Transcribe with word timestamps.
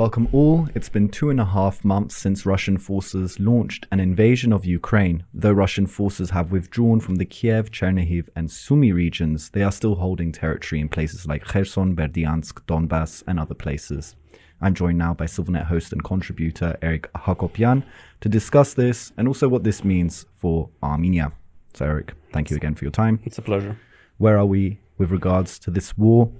Welcome 0.00 0.28
all. 0.32 0.66
It's 0.74 0.88
been 0.88 1.10
two 1.10 1.28
and 1.28 1.38
a 1.38 1.44
half 1.44 1.84
months 1.84 2.16
since 2.16 2.46
Russian 2.46 2.78
forces 2.78 3.38
launched 3.38 3.86
an 3.92 4.00
invasion 4.00 4.50
of 4.50 4.64
Ukraine. 4.64 5.24
Though 5.34 5.52
Russian 5.52 5.86
forces 5.86 6.30
have 6.30 6.50
withdrawn 6.50 7.00
from 7.00 7.16
the 7.16 7.26
Kiev, 7.26 7.70
Chernihiv, 7.70 8.30
and 8.34 8.48
Sumy 8.48 8.94
regions, 8.94 9.50
they 9.50 9.62
are 9.62 9.70
still 9.70 9.96
holding 9.96 10.32
territory 10.32 10.80
in 10.80 10.88
places 10.88 11.26
like 11.26 11.44
Kherson, 11.44 11.94
Berdyansk, 11.94 12.62
Donbass, 12.66 13.22
and 13.26 13.38
other 13.38 13.54
places. 13.54 14.16
I'm 14.62 14.72
joined 14.72 14.96
now 14.96 15.12
by 15.12 15.26
CivilNet 15.26 15.66
host 15.66 15.92
and 15.92 16.02
contributor 16.02 16.78
Eric 16.80 17.12
Hacopian 17.12 17.84
to 18.22 18.28
discuss 18.30 18.72
this 18.72 19.12
and 19.18 19.28
also 19.28 19.50
what 19.50 19.64
this 19.64 19.84
means 19.84 20.24
for 20.32 20.70
Armenia. 20.82 21.32
So, 21.74 21.84
Eric, 21.84 22.14
thank 22.32 22.48
you 22.48 22.56
again 22.56 22.74
for 22.74 22.86
your 22.86 22.90
time. 22.90 23.20
It's 23.24 23.36
a 23.36 23.42
pleasure. 23.42 23.78
Where 24.16 24.38
are 24.38 24.46
we 24.46 24.80
with 24.96 25.10
regards 25.10 25.58
to 25.58 25.70
this 25.70 25.98
war, 25.98 26.32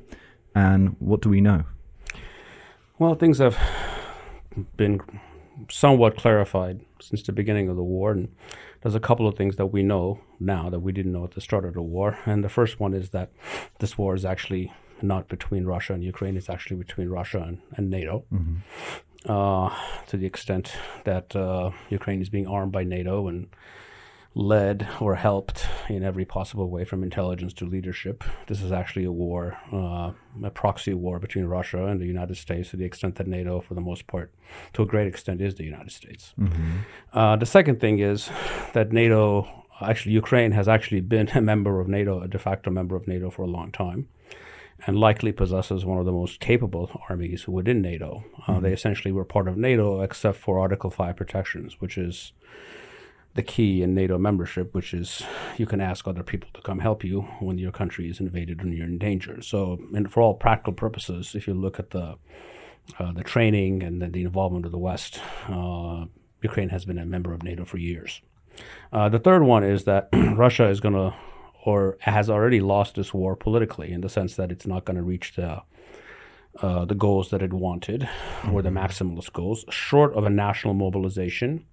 and 0.54 0.96
what 0.98 1.20
do 1.20 1.28
we 1.28 1.42
know? 1.42 1.64
Well, 3.00 3.14
things 3.14 3.38
have 3.38 3.56
been 4.76 5.00
somewhat 5.70 6.18
clarified 6.18 6.84
since 7.00 7.22
the 7.22 7.32
beginning 7.32 7.70
of 7.70 7.76
the 7.76 7.82
war, 7.82 8.10
and 8.10 8.28
there's 8.82 8.94
a 8.94 9.00
couple 9.00 9.26
of 9.26 9.38
things 9.38 9.56
that 9.56 9.68
we 9.68 9.82
know 9.82 10.20
now 10.38 10.68
that 10.68 10.80
we 10.80 10.92
didn't 10.92 11.12
know 11.12 11.24
at 11.24 11.30
the 11.30 11.40
start 11.40 11.64
of 11.64 11.72
the 11.72 11.80
war. 11.80 12.18
And 12.26 12.44
the 12.44 12.50
first 12.50 12.78
one 12.78 12.92
is 12.92 13.08
that 13.08 13.30
this 13.78 13.96
war 13.96 14.14
is 14.14 14.26
actually 14.26 14.70
not 15.00 15.28
between 15.28 15.64
Russia 15.64 15.94
and 15.94 16.04
Ukraine; 16.04 16.36
it's 16.36 16.50
actually 16.50 16.76
between 16.76 17.08
Russia 17.08 17.40
and, 17.40 17.62
and 17.74 17.88
NATO. 17.88 18.26
Mm-hmm. 18.30 18.56
Uh, 19.24 19.74
to 20.06 20.18
the 20.18 20.26
extent 20.26 20.74
that 21.04 21.34
uh, 21.34 21.70
Ukraine 21.88 22.20
is 22.20 22.28
being 22.28 22.46
armed 22.46 22.72
by 22.72 22.84
NATO 22.84 23.28
and 23.28 23.48
led 24.34 24.88
or 25.00 25.16
helped 25.16 25.66
in 25.88 26.04
every 26.04 26.24
possible 26.24 26.70
way 26.70 26.84
from 26.84 27.02
intelligence 27.02 27.52
to 27.52 27.64
leadership. 27.64 28.22
This 28.46 28.62
is 28.62 28.70
actually 28.70 29.04
a 29.04 29.10
war, 29.10 29.58
uh, 29.72 30.12
a 30.42 30.50
proxy 30.50 30.94
war 30.94 31.18
between 31.18 31.46
Russia 31.46 31.86
and 31.86 32.00
the 32.00 32.06
United 32.06 32.36
States 32.36 32.70
to 32.70 32.76
the 32.76 32.84
extent 32.84 33.16
that 33.16 33.26
NATO, 33.26 33.60
for 33.60 33.74
the 33.74 33.80
most 33.80 34.06
part, 34.06 34.32
to 34.74 34.82
a 34.82 34.86
great 34.86 35.08
extent, 35.08 35.40
is 35.40 35.56
the 35.56 35.64
United 35.64 35.90
States. 35.90 36.32
Mm-hmm. 36.38 36.78
Uh, 37.12 37.36
the 37.36 37.46
second 37.46 37.80
thing 37.80 37.98
is 37.98 38.30
that 38.72 38.92
NATO, 38.92 39.66
actually, 39.80 40.12
Ukraine 40.12 40.52
has 40.52 40.68
actually 40.68 41.00
been 41.00 41.28
a 41.34 41.40
member 41.40 41.80
of 41.80 41.88
NATO, 41.88 42.20
a 42.20 42.28
de 42.28 42.38
facto 42.38 42.70
member 42.70 42.94
of 42.94 43.08
NATO 43.08 43.30
for 43.30 43.42
a 43.42 43.48
long 43.48 43.72
time. 43.72 44.08
And 44.86 44.98
likely 44.98 45.30
possesses 45.30 45.84
one 45.84 45.98
of 45.98 46.06
the 46.06 46.12
most 46.12 46.40
capable 46.40 47.02
armies 47.10 47.46
within 47.46 47.82
NATO. 47.82 48.24
Uh, 48.38 48.52
mm-hmm. 48.52 48.62
They 48.62 48.72
essentially 48.72 49.12
were 49.12 49.26
part 49.26 49.46
of 49.46 49.58
NATO, 49.58 50.00
except 50.00 50.38
for 50.38 50.58
Article 50.58 50.88
5 50.88 51.16
protections, 51.16 51.76
which 51.80 51.98
is 51.98 52.32
the 53.34 53.42
key 53.42 53.82
in 53.82 53.94
NATO 53.94 54.18
membership, 54.18 54.74
which 54.74 54.92
is 54.92 55.22
you 55.56 55.66
can 55.66 55.80
ask 55.80 56.06
other 56.06 56.22
people 56.22 56.48
to 56.54 56.60
come 56.62 56.80
help 56.80 57.04
you 57.04 57.22
when 57.40 57.58
your 57.58 57.72
country 57.72 58.08
is 58.08 58.20
invaded 58.20 58.60
and 58.60 58.74
you're 58.74 58.86
in 58.86 58.98
danger. 58.98 59.40
So, 59.40 59.78
and 59.94 60.10
for 60.10 60.20
all 60.20 60.34
practical 60.34 60.72
purposes, 60.72 61.34
if 61.34 61.46
you 61.46 61.54
look 61.54 61.78
at 61.78 61.90
the 61.90 62.16
uh, 62.98 63.12
the 63.12 63.22
training 63.22 63.82
and 63.84 64.02
the, 64.02 64.08
the, 64.08 64.22
involvement 64.22 64.66
of 64.66 64.72
the 64.72 64.78
West, 64.78 65.20
uh, 65.48 66.06
Ukraine 66.42 66.70
has 66.70 66.84
been 66.84 66.98
a 66.98 67.06
member 67.06 67.32
of 67.32 67.44
NATO 67.44 67.64
for 67.64 67.76
years. 67.76 68.20
Uh, 68.92 69.08
the 69.08 69.18
third 69.18 69.44
one 69.44 69.62
is 69.62 69.84
that 69.84 70.08
Russia 70.12 70.66
is 70.68 70.80
going 70.80 70.94
to, 70.94 71.14
or 71.64 71.98
has 72.00 72.28
already 72.28 72.60
lost 72.60 72.96
this 72.96 73.14
war 73.14 73.36
politically, 73.36 73.92
in 73.92 74.00
the 74.00 74.08
sense 74.08 74.34
that 74.34 74.50
it's 74.50 74.66
not 74.66 74.84
going 74.84 74.96
to 74.96 75.04
reach 75.04 75.36
the 75.36 75.62
uh, 76.62 76.84
the 76.84 76.96
goals 76.96 77.30
that 77.30 77.42
it 77.42 77.52
wanted, 77.52 78.00
mm-hmm. 78.00 78.52
or 78.52 78.60
the 78.60 78.70
mm-hmm. 78.70 78.78
maximalist 78.78 79.32
goals, 79.32 79.64
short 79.70 80.12
of 80.14 80.24
a 80.24 80.30
national 80.30 80.74
mobilization 80.74 81.64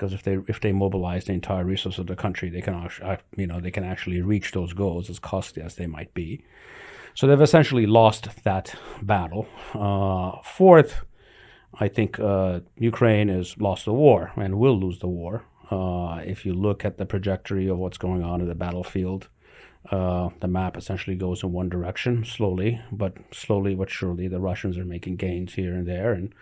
because 0.00 0.14
if 0.14 0.22
they 0.22 0.38
if 0.48 0.60
they 0.60 0.72
mobilize 0.72 1.26
the 1.26 1.32
entire 1.32 1.64
resources 1.64 1.98
of 1.98 2.06
the 2.06 2.16
country, 2.16 2.48
they 2.48 2.62
can 2.62 2.88
you 3.36 3.46
know 3.46 3.60
they 3.60 3.70
can 3.70 3.84
actually 3.84 4.22
reach 4.22 4.52
those 4.52 4.72
goals 4.72 5.10
as 5.10 5.18
costly 5.18 5.62
as 5.62 5.74
they 5.74 5.86
might 5.86 6.14
be. 6.14 6.42
So 7.14 7.26
they've 7.26 7.40
essentially 7.40 7.86
lost 7.86 8.44
that 8.44 8.74
battle. 9.02 9.46
Uh, 9.74 10.40
fourth, 10.42 11.04
I 11.78 11.88
think 11.88 12.18
uh, 12.18 12.60
Ukraine 12.78 13.28
has 13.28 13.58
lost 13.58 13.84
the 13.84 13.92
war 13.92 14.32
and 14.36 14.58
will 14.58 14.78
lose 14.80 15.00
the 15.00 15.08
war. 15.08 15.44
Uh, 15.70 16.22
if 16.24 16.46
you 16.46 16.54
look 16.54 16.84
at 16.84 16.96
the 16.96 17.04
trajectory 17.04 17.68
of 17.68 17.76
what's 17.76 17.98
going 17.98 18.22
on 18.24 18.40
in 18.40 18.48
the 18.48 18.54
battlefield, 18.54 19.28
uh, 19.90 20.30
the 20.40 20.48
map 20.48 20.76
essentially 20.78 21.16
goes 21.16 21.42
in 21.42 21.52
one 21.52 21.68
direction 21.68 22.24
slowly, 22.24 22.80
but 22.90 23.18
slowly 23.32 23.74
but 23.74 23.90
surely 23.90 24.28
the 24.28 24.40
Russians 24.40 24.78
are 24.78 24.84
making 24.84 25.16
gains 25.16 25.54
here 25.54 25.74
and 25.74 25.86
there, 25.86 26.12
and 26.12 26.32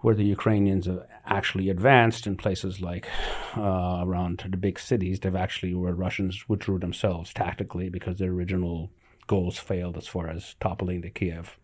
where 0.00 0.14
the 0.14 0.24
Ukrainians 0.24 0.86
have 0.86 1.04
actually 1.28 1.68
advanced 1.68 2.26
in 2.26 2.36
places 2.36 2.80
like 2.80 3.08
uh, 3.56 4.02
around 4.02 4.44
the 4.48 4.56
big 4.56 4.78
cities, 4.78 5.20
they've 5.20 5.34
actually 5.34 5.74
where 5.74 5.94
Russians 5.94 6.48
withdrew 6.48 6.78
themselves 6.78 7.32
tactically 7.32 7.88
because 7.88 8.18
their 8.18 8.30
original 8.30 8.90
goals 9.26 9.58
failed 9.58 9.96
as 9.96 10.06
far 10.06 10.28
as 10.28 10.56
toppling 10.60 11.02
the 11.02 11.10
Kiev, 11.10 11.58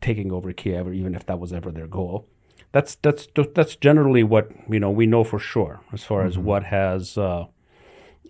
taking 0.00 0.32
over 0.32 0.52
Kiev, 0.52 0.86
or 0.86 0.92
even 0.92 1.14
if 1.14 1.26
that 1.26 1.40
was 1.40 1.52
ever 1.52 1.70
their 1.70 1.86
goal. 1.86 2.26
That's 2.72 2.94
that's 2.96 3.28
that's 3.54 3.76
generally 3.76 4.22
what 4.22 4.50
you 4.68 4.80
know 4.80 4.90
we 4.90 5.06
know 5.06 5.24
for 5.24 5.38
sure 5.38 5.80
as 5.92 6.04
far 6.04 6.20
mm-hmm. 6.20 6.28
as 6.28 6.38
what 6.38 6.64
has 6.64 7.18
uh, 7.18 7.46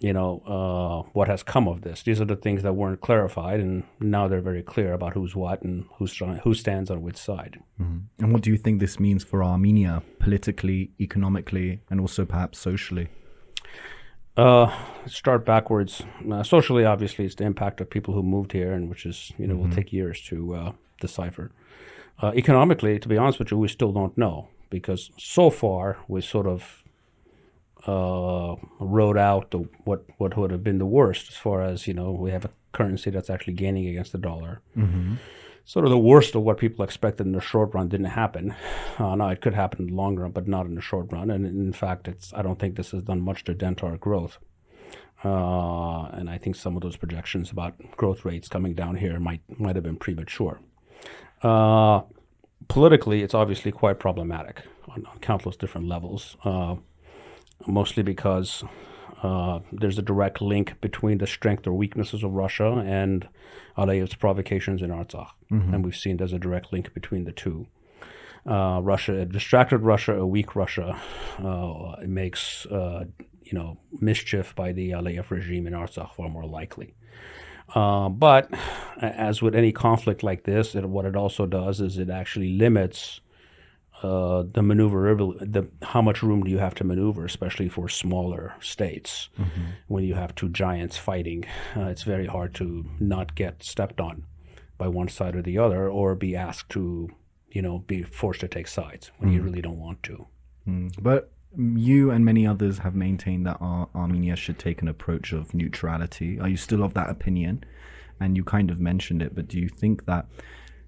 you 0.03 0.13
know, 0.13 0.43
uh, 0.47 1.09
what 1.13 1.29
has 1.29 1.45
come 1.45 1.69
of 1.69 1.83
this. 1.83 2.03
These 2.03 2.21
are 2.21 2.25
the 2.25 2.35
things 2.35 2.65
that 2.65 2.73
weren't 2.73 3.01
clarified, 3.01 3.61
and 3.61 3.85
now 4.01 4.27
they're 4.27 4.41
very 4.41 4.63
clear 4.63 4.93
about 4.93 5.15
who's 5.15 5.37
what 5.37 5.63
and 5.63 5.85
who's 5.95 6.13
trying, 6.13 6.39
who 6.39 6.55
stands 6.55 6.91
on 6.91 7.03
which 7.03 7.17
side. 7.17 7.61
Mm-hmm. 7.81 7.99
And 8.25 8.33
what 8.33 8.43
do 8.43 8.51
you 8.51 8.59
think 8.59 8.81
this 8.81 8.99
means 8.99 9.23
for 9.23 9.45
Armenia 9.45 10.03
politically, 10.19 10.91
economically, 11.01 11.83
and 11.89 12.01
also 12.01 12.25
perhaps 12.25 12.59
socially? 12.59 13.09
Uh, 14.37 14.77
start 15.07 15.47
backwards. 15.47 16.03
Uh, 16.31 16.43
socially, 16.43 16.85
obviously, 16.85 17.25
it's 17.25 17.37
the 17.37 17.45
impact 17.45 17.81
of 17.81 17.89
people 17.89 18.13
who 18.13 18.25
moved 18.25 18.51
here, 18.51 18.73
and 18.73 18.91
which 18.91 19.07
is 19.07 19.31
you 19.39 19.47
know 19.47 19.55
mm-hmm. 19.55 19.69
will 19.69 19.77
take 19.77 19.93
years 19.93 20.21
to 20.23 20.55
uh, 20.55 20.73
decipher. 21.01 21.53
Uh, 22.21 22.33
economically, 22.35 22.99
to 22.99 23.09
be 23.09 23.17
honest 23.17 23.39
with 23.39 23.53
you, 23.53 23.59
we 23.59 23.69
still 23.69 23.93
don't 23.93 24.19
know 24.19 24.49
because 24.69 25.11
so 25.17 25.49
far 25.49 25.99
we 26.09 26.21
sort 26.21 26.47
of 26.47 26.82
uh, 27.87 28.57
wrote 28.79 29.19
out 29.19 29.51
the, 29.51 29.69
what 29.85 30.05
what 30.19 30.37
would 30.37 30.51
have 30.51 30.63
been 30.63 30.79
the 30.79 30.87
worst 30.87 31.31
as 31.31 31.37
far 31.37 31.63
as 31.63 31.87
you 31.87 31.95
know 31.95 32.13
we 32.13 32.31
have 32.31 32.45
a 32.45 32.51
currency 32.73 33.11
that's 33.11 33.31
actually 33.31 33.55
gaining 33.55 33.87
against 33.87 34.13
the 34.13 34.19
dollar. 34.19 34.61
Mm-hmm. 34.77 35.15
Sort 35.65 35.85
of 35.85 35.91
the 35.91 35.99
worst 35.99 36.35
of 36.35 36.43
what 36.43 36.59
people 36.59 36.85
expected 36.85 37.25
in 37.25 37.33
the 37.33 37.41
short 37.41 37.73
run 37.73 37.89
didn't 37.89 38.07
happen. 38.07 38.55
Uh, 38.99 39.15
now 39.15 39.29
it 39.29 39.41
could 39.41 39.55
happen 39.55 39.83
in 39.83 39.87
the 39.87 39.95
long 39.95 40.17
run, 40.17 40.33
but 40.33 40.49
not 40.49 40.67
in 40.67 40.75
the 40.75 40.81
short 40.81 41.13
run. 41.13 41.31
And 41.31 41.47
in 41.47 41.73
fact, 41.73 42.09
it's 42.09 42.33
I 42.35 42.43
don't 42.43 42.59
think 42.59 42.77
this 42.77 42.91
has 42.91 43.05
done 43.05 43.21
much 43.21 43.45
to 43.45 43.55
dent 43.55 43.83
our 43.83 43.97
growth. 43.97 44.39
Uh, 45.25 46.07
and 46.07 46.29
I 46.29 46.37
think 46.37 46.57
some 46.57 46.75
of 46.77 46.83
those 46.83 46.97
projections 46.97 47.53
about 47.53 47.75
growth 47.97 48.25
rates 48.25 48.49
coming 48.49 48.75
down 48.75 48.97
here 48.97 49.21
might 49.21 49.43
might 49.59 49.77
have 49.77 49.85
been 49.85 49.97
premature. 49.97 50.61
Uh, 51.43 52.03
politically, 52.69 53.23
it's 53.23 53.35
obviously 53.35 53.71
quite 53.71 53.99
problematic 54.01 54.63
on, 54.89 55.07
on 55.07 55.19
countless 55.21 55.57
different 55.57 55.87
levels. 55.87 56.37
Mostly 57.67 58.03
because 58.03 58.65
uh, 59.23 59.61
there's 59.71 59.99
a 59.99 60.03
direct 60.03 60.41
link 60.43 60.81
between 60.81 61.19
the 61.19 61.27
strength 61.27 61.67
or 61.67 61.73
weaknesses 61.73 62.25
of 62.25 62.33
Russia 62.33 62.83
and 62.85 63.29
Aliyev's 63.79 64.17
provocations 64.17 64.83
in 64.83 64.91
Artsakh. 64.91 65.29
Mm-hmm. 65.51 65.75
And 65.75 65.85
we've 65.85 65.97
seen 65.97 66.17
there's 66.17 66.33
a 66.33 66.39
direct 66.39 66.73
link 66.73 66.93
between 66.93 67.25
the 67.25 67.33
two. 67.33 67.69
Uh, 68.45 68.81
Russia, 68.83 69.21
a 69.21 69.25
distracted 69.25 69.79
Russia, 69.79 70.19
a 70.19 70.27
weak 70.27 70.57
Russia, 70.57 71.01
uh, 71.39 72.03
it 72.03 72.09
makes 72.09 72.67
uh, 72.67 73.05
you 73.43 73.57
know 73.57 73.79
mischief 74.01 74.55
by 74.57 74.73
the 74.73 74.91
Aliyev 74.91 75.31
regime 75.31 75.69
in 75.69 75.75
Artsakh 75.75 76.13
far 76.15 76.29
more 76.29 76.47
likely. 76.47 76.95
Uh, 77.75 78.09
but 78.09 78.53
as 79.01 79.41
with 79.41 79.55
any 79.55 79.71
conflict 79.71 80.25
like 80.25 80.43
this, 80.43 80.75
it, 80.75 80.85
what 80.85 81.05
it 81.05 81.15
also 81.15 81.47
does 81.47 81.81
is 81.81 81.99
it 81.99 82.11
actually 82.11 82.53
limits 82.59 83.21
uh, 84.03 84.45
the 84.53 84.63
maneuverability, 84.63 85.45
the 85.45 85.69
how 85.83 86.03
much 86.03 86.23
room 86.23 86.43
do 86.43 86.51
you 86.51 86.59
have 86.59 86.75
to 86.77 86.85
maneuver, 86.85 87.25
especially 87.25 87.69
for 87.69 87.89
smaller 87.89 88.55
states, 88.61 89.29
mm-hmm. 89.39 89.63
when 89.87 90.05
you 90.05 90.15
have 90.15 90.35
two 90.35 90.49
giants 90.49 90.97
fighting? 90.97 91.45
Uh, 91.77 91.85
it's 91.85 92.03
very 92.03 92.27
hard 92.27 92.55
to 92.55 92.85
not 92.99 93.35
get 93.35 93.63
stepped 93.63 94.01
on 94.01 94.25
by 94.79 94.89
one 94.89 95.09
side 95.09 95.37
or 95.37 95.43
the 95.43 95.59
other, 95.59 95.89
or 95.89 96.15
be 96.15 96.35
asked 96.35 96.71
to, 96.71 97.09
you 97.51 97.63
know, 97.63 97.79
be 97.81 98.03
forced 98.03 98.41
to 98.41 98.49
take 98.49 98.67
sides 98.67 99.13
when 99.19 99.31
mm. 99.31 99.35
you 99.35 99.43
really 99.43 99.63
don't 99.63 99.79
want 99.79 100.03
to. 100.03 100.27
Mm. 100.67 100.93
But 101.01 101.31
you 101.57 102.11
and 102.11 102.25
many 102.25 102.47
others 102.47 102.79
have 102.79 102.95
maintained 102.95 103.47
that 103.47 103.59
Ar- 103.61 103.89
Armenia 103.95 104.37
should 104.37 104.59
take 104.59 104.83
an 104.83 104.89
approach 104.89 105.33
of 105.33 105.55
neutrality. 105.55 106.41
Are 106.41 106.49
you 106.49 106.57
still 106.57 106.83
of 106.83 106.95
that 106.95 107.11
opinion? 107.11 107.65
And 108.19 108.37
you 108.37 108.45
kind 108.45 108.71
of 108.71 108.81
mentioned 108.81 109.23
it, 109.23 109.35
but 109.35 109.49
do 109.49 109.59
you 109.59 109.69
think 109.69 110.07
that 110.07 110.27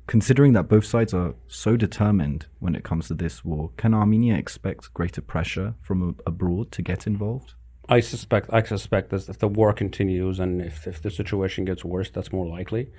Considering 0.06 0.52
that 0.52 0.68
both 0.68 0.84
sides 0.84 1.14
are 1.14 1.34
so 1.48 1.76
determined 1.76 2.46
when 2.58 2.74
it 2.74 2.84
comes 2.84 3.08
to 3.08 3.14
this 3.14 3.44
war, 3.44 3.70
can 3.76 3.94
Armenia 3.94 4.34
expect 4.36 4.92
greater 4.92 5.22
pressure 5.22 5.74
from 5.80 6.16
abroad 6.26 6.70
to 6.72 6.82
get 6.82 7.06
involved? 7.06 7.54
I 7.88 8.00
suspect. 8.00 8.50
I 8.52 8.62
suspect 8.62 9.10
that 9.10 9.28
if 9.28 9.38
the 9.38 9.48
war 9.48 9.72
continues 9.72 10.40
and 10.40 10.60
if, 10.60 10.86
if 10.86 11.02
the 11.02 11.10
situation 11.10 11.64
gets 11.64 11.84
worse, 11.84 12.10
that's 12.10 12.32
more 12.32 12.46
likely. 12.46 12.90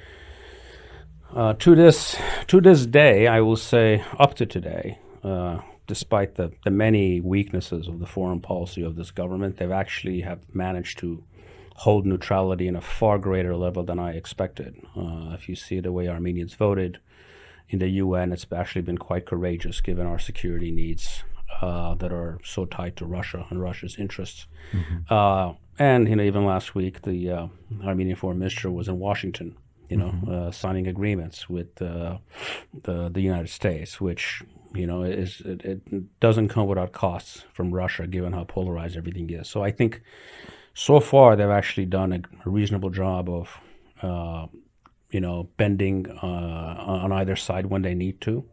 Uh, 1.33 1.53
to 1.53 1.75
this 1.75 2.15
to 2.47 2.61
this 2.61 2.85
day, 2.85 3.27
I 3.27 3.41
will 3.41 3.55
say 3.55 4.03
up 4.19 4.35
to 4.35 4.45
today, 4.45 4.99
uh, 5.23 5.59
despite 5.87 6.35
the, 6.35 6.53
the 6.63 6.71
many 6.71 7.19
weaknesses 7.19 7.87
of 7.87 7.99
the 7.99 8.05
foreign 8.05 8.41
policy 8.41 8.83
of 8.83 8.95
this 8.95 9.11
government, 9.11 9.57
they've 9.57 9.71
actually 9.71 10.21
have 10.21 10.53
managed 10.53 10.99
to 10.99 11.23
hold 11.79 12.05
neutrality 12.05 12.67
in 12.67 12.75
a 12.75 12.81
far 12.81 13.17
greater 13.17 13.55
level 13.55 13.83
than 13.83 13.99
I 13.99 14.11
expected. 14.11 14.75
Uh, 14.95 15.31
if 15.33 15.49
you 15.49 15.55
see 15.55 15.79
the 15.79 15.91
way 15.91 16.07
Armenians 16.07 16.53
voted, 16.53 16.99
in 17.69 17.79
the 17.79 17.89
UN, 17.89 18.31
it's 18.31 18.45
actually 18.55 18.81
been 18.81 18.97
quite 18.97 19.25
courageous 19.25 19.81
given 19.81 20.05
our 20.05 20.19
security 20.19 20.71
needs 20.71 21.23
uh, 21.61 21.95
that 21.95 22.11
are 22.11 22.39
so 22.43 22.65
tied 22.65 22.95
to 22.97 23.05
Russia 23.05 23.45
and 23.49 23.61
Russia's 23.61 23.95
interests. 23.97 24.47
Mm-hmm. 24.71 25.13
Uh, 25.13 25.53
and 25.77 26.07
you 26.07 26.15
know, 26.15 26.23
even 26.23 26.45
last 26.45 26.75
week, 26.75 27.01
the 27.01 27.29
uh, 27.29 27.47
Armenian 27.83 28.15
foreign 28.15 28.39
minister 28.39 28.71
was 28.71 28.87
in 28.87 28.99
Washington, 28.99 29.57
you 29.89 29.97
know, 29.97 30.11
mm-hmm. 30.11 30.31
Uh, 30.31 30.51
signing 30.51 30.87
agreements 30.87 31.49
with 31.49 31.81
uh, 31.81 32.17
the 32.83 33.09
the 33.09 33.21
United 33.21 33.49
States, 33.49 33.99
which 33.99 34.41
you 34.73 34.87
know 34.87 35.03
is 35.03 35.41
it, 35.41 35.61
it, 35.65 36.19
doesn't 36.19 36.49
come 36.49 36.67
without 36.67 36.91
costs 36.91 37.43
from 37.51 37.73
Russia, 37.73 38.07
given 38.07 38.33
how 38.33 38.43
polarized 38.45 38.95
everything 38.95 39.29
is. 39.29 39.49
So 39.49 39.63
I 39.63 39.71
think 39.71 40.01
so 40.75 40.99
far 40.99 41.35
they've 41.35 41.49
actually 41.49 41.85
done 41.87 42.13
a, 42.13 42.21
reasonable 42.47 42.91
job 42.91 43.27
of 43.27 43.59
uh, 44.03 44.45
you 45.09 45.21
know, 45.21 45.49
bending 45.55 46.05
uh, 46.21 46.25
on 46.25 47.11
either 47.11 47.37
side 47.37 47.67
when 47.67 47.81
they 47.83 47.95
need 47.95 48.19
to, 48.19 48.43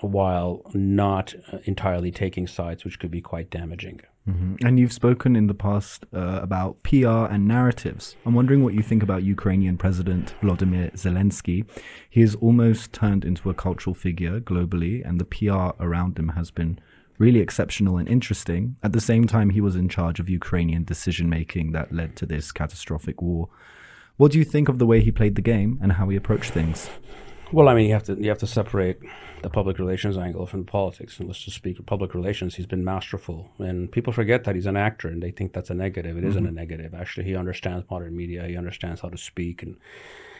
while 0.00 0.60
not 0.74 1.34
entirely 1.64 2.10
taking 2.10 2.46
sides, 2.46 2.84
which 2.84 2.98
could 2.98 3.10
be 3.10 3.22
quite 3.22 3.48
damaging. 3.48 4.00
Mm-hmm. 4.28 4.66
And 4.66 4.78
you've 4.78 4.92
spoken 4.92 5.34
in 5.34 5.46
the 5.46 5.54
past 5.54 6.04
uh, 6.14 6.40
about 6.42 6.82
PR 6.82 7.26
and 7.32 7.48
narratives. 7.48 8.14
I'm 8.26 8.34
wondering 8.34 8.62
what 8.62 8.74
you 8.74 8.82
think 8.82 9.02
about 9.02 9.22
Ukrainian 9.24 9.78
President 9.78 10.34
Volodymyr 10.42 10.92
Zelensky. 10.92 11.64
He 12.08 12.20
has 12.20 12.34
almost 12.36 12.92
turned 12.92 13.24
into 13.24 13.50
a 13.50 13.54
cultural 13.54 13.94
figure 13.94 14.38
globally, 14.38 15.02
and 15.04 15.18
the 15.18 15.24
PR 15.24 15.82
around 15.82 16.18
him 16.18 16.30
has 16.30 16.50
been 16.50 16.78
really 17.22 17.38
exceptional 17.38 17.98
and 17.98 18.08
interesting. 18.08 18.62
At 18.82 18.92
the 18.92 19.00
same 19.00 19.26
time, 19.28 19.50
he 19.50 19.60
was 19.60 19.76
in 19.76 19.88
charge 19.88 20.18
of 20.18 20.28
Ukrainian 20.28 20.82
decision 20.82 21.26
making 21.28 21.66
that 21.72 21.92
led 21.92 22.16
to 22.16 22.26
this 22.26 22.50
catastrophic 22.50 23.22
war. 23.22 23.48
What 24.16 24.32
do 24.32 24.38
you 24.38 24.44
think 24.44 24.68
of 24.68 24.78
the 24.80 24.86
way 24.86 24.98
he 25.00 25.12
played 25.12 25.36
the 25.36 25.50
game 25.54 25.78
and 25.80 25.92
how 25.92 26.08
he 26.08 26.16
approached 26.16 26.52
things? 26.52 26.90
Well, 27.52 27.68
I 27.68 27.74
mean, 27.74 27.86
you 27.86 27.94
have 27.98 28.04
to 28.04 28.14
you 28.24 28.28
have 28.34 28.44
to 28.46 28.46
separate 28.60 28.98
the 29.42 29.50
public 29.50 29.78
relations 29.78 30.16
angle 30.16 30.46
from 30.46 30.60
the 30.64 30.72
politics. 30.80 31.18
And 31.18 31.28
let's 31.28 31.44
just 31.46 31.56
speak 31.62 31.78
of 31.78 31.86
public 31.86 32.12
relations. 32.14 32.56
He's 32.56 32.72
been 32.74 32.84
masterful, 32.94 33.38
and 33.58 33.92
people 33.96 34.12
forget 34.12 34.42
that 34.44 34.54
he's 34.56 34.70
an 34.74 34.76
actor, 34.88 35.08
and 35.08 35.22
they 35.22 35.30
think 35.30 35.52
that's 35.52 35.70
a 35.70 35.74
negative. 35.74 36.16
It 36.16 36.20
mm-hmm. 36.20 36.30
isn't 36.30 36.46
a 36.46 36.50
negative. 36.62 36.92
Actually, 36.94 37.26
he 37.30 37.36
understands 37.36 37.84
modern 37.90 38.16
media. 38.16 38.48
He 38.52 38.56
understands 38.56 39.02
how 39.02 39.10
to 39.10 39.18
speak, 39.18 39.62
and 39.62 39.76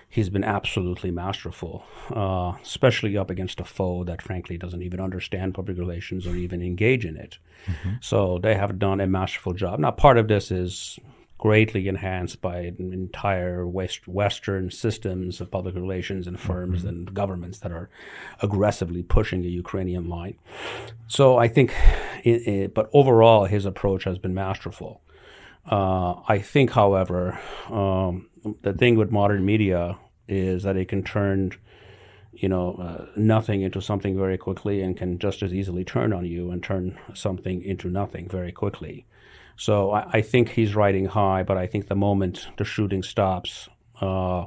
he's 0.09 0.31
been 0.31 0.45
absolutely 0.45 1.11
masterful, 1.11 1.85
uh, 2.11 2.53
especially 2.63 3.17
up 3.17 3.31
against 3.31 3.61
a 3.61 3.65
foe 3.65 4.05
that 4.05 4.23
frankly 4.23 4.59
doesn't 4.59 4.83
even 4.83 5.01
understand 5.01 5.55
public 5.55 5.79
relations 5.79 6.27
or 6.27 6.37
even 6.37 6.63
engage 6.63 7.05
in 7.05 7.17
it. 7.17 7.39
Mm-hmm. 7.67 7.95
So 8.01 8.39
they 8.39 8.55
have 8.55 8.79
done 8.79 9.01
a 9.01 9.07
masterful 9.07 9.55
job. 9.55 9.81
Now, 9.81 9.91
part 9.91 10.19
of 10.19 10.29
this 10.29 10.51
is 10.51 10.99
greatly 11.39 11.89
enhanced 11.89 12.41
by 12.41 12.73
entire 12.79 13.67
West, 13.67 14.07
Western 14.07 14.71
systems 14.71 15.41
of 15.41 15.51
public 15.51 15.75
relations 15.75 16.29
and 16.29 16.39
firms 16.39 16.81
mm-hmm. 16.81 16.89
and 16.89 17.15
governments 17.15 17.59
that 17.59 17.73
are 17.73 17.91
aggressively 18.41 19.03
pushing 19.03 19.43
the 19.43 19.51
Ukrainian 19.51 20.09
line. 20.09 20.37
So 21.09 21.39
I 21.39 21.49
think, 21.49 21.75
it, 22.23 22.47
it, 22.47 22.75
but 22.75 22.89
overall, 22.93 23.47
his 23.47 23.65
approach 23.65 24.05
has 24.05 24.19
been 24.19 24.35
masterful. 24.35 25.01
Uh, 25.71 26.21
I 26.29 26.39
think, 26.39 26.71
however, 26.73 27.39
um, 27.71 28.29
the 28.63 28.73
thing 28.73 28.97
with 28.97 29.11
modern 29.11 29.45
media 29.45 29.99
is 30.29 30.65
that 30.65 30.77
it 30.77 30.89
can 30.89 31.03
turn 31.03 31.53
you 32.33 32.49
know, 32.49 32.75
uh, 32.75 33.07
nothing 33.15 33.63
into 33.63 33.81
something 33.81 34.17
very 34.17 34.39
quickly 34.39 34.81
and 34.81 34.97
can 34.97 35.19
just 35.19 35.43
as 35.43 35.53
easily 35.53 35.85
turn 35.85 36.13
on 36.13 36.25
you 36.25 36.51
and 36.51 36.63
turn 36.63 36.99
something 37.15 37.63
into 37.63 37.89
nothing 37.89 38.29
very 38.29 38.53
quickly. 38.53 39.07
So 39.57 39.91
I, 39.91 40.09
I, 40.15 40.23
think 40.23 40.51
he's 40.51 40.75
riding 40.75 41.07
high, 41.07 41.43
but 41.43 41.59
I 41.59 41.67
think 41.67 41.89
the 41.89 41.95
moment 41.95 42.49
the 42.57 42.65
shooting 42.65 43.03
stops, 43.03 43.69
uh, 44.01 44.47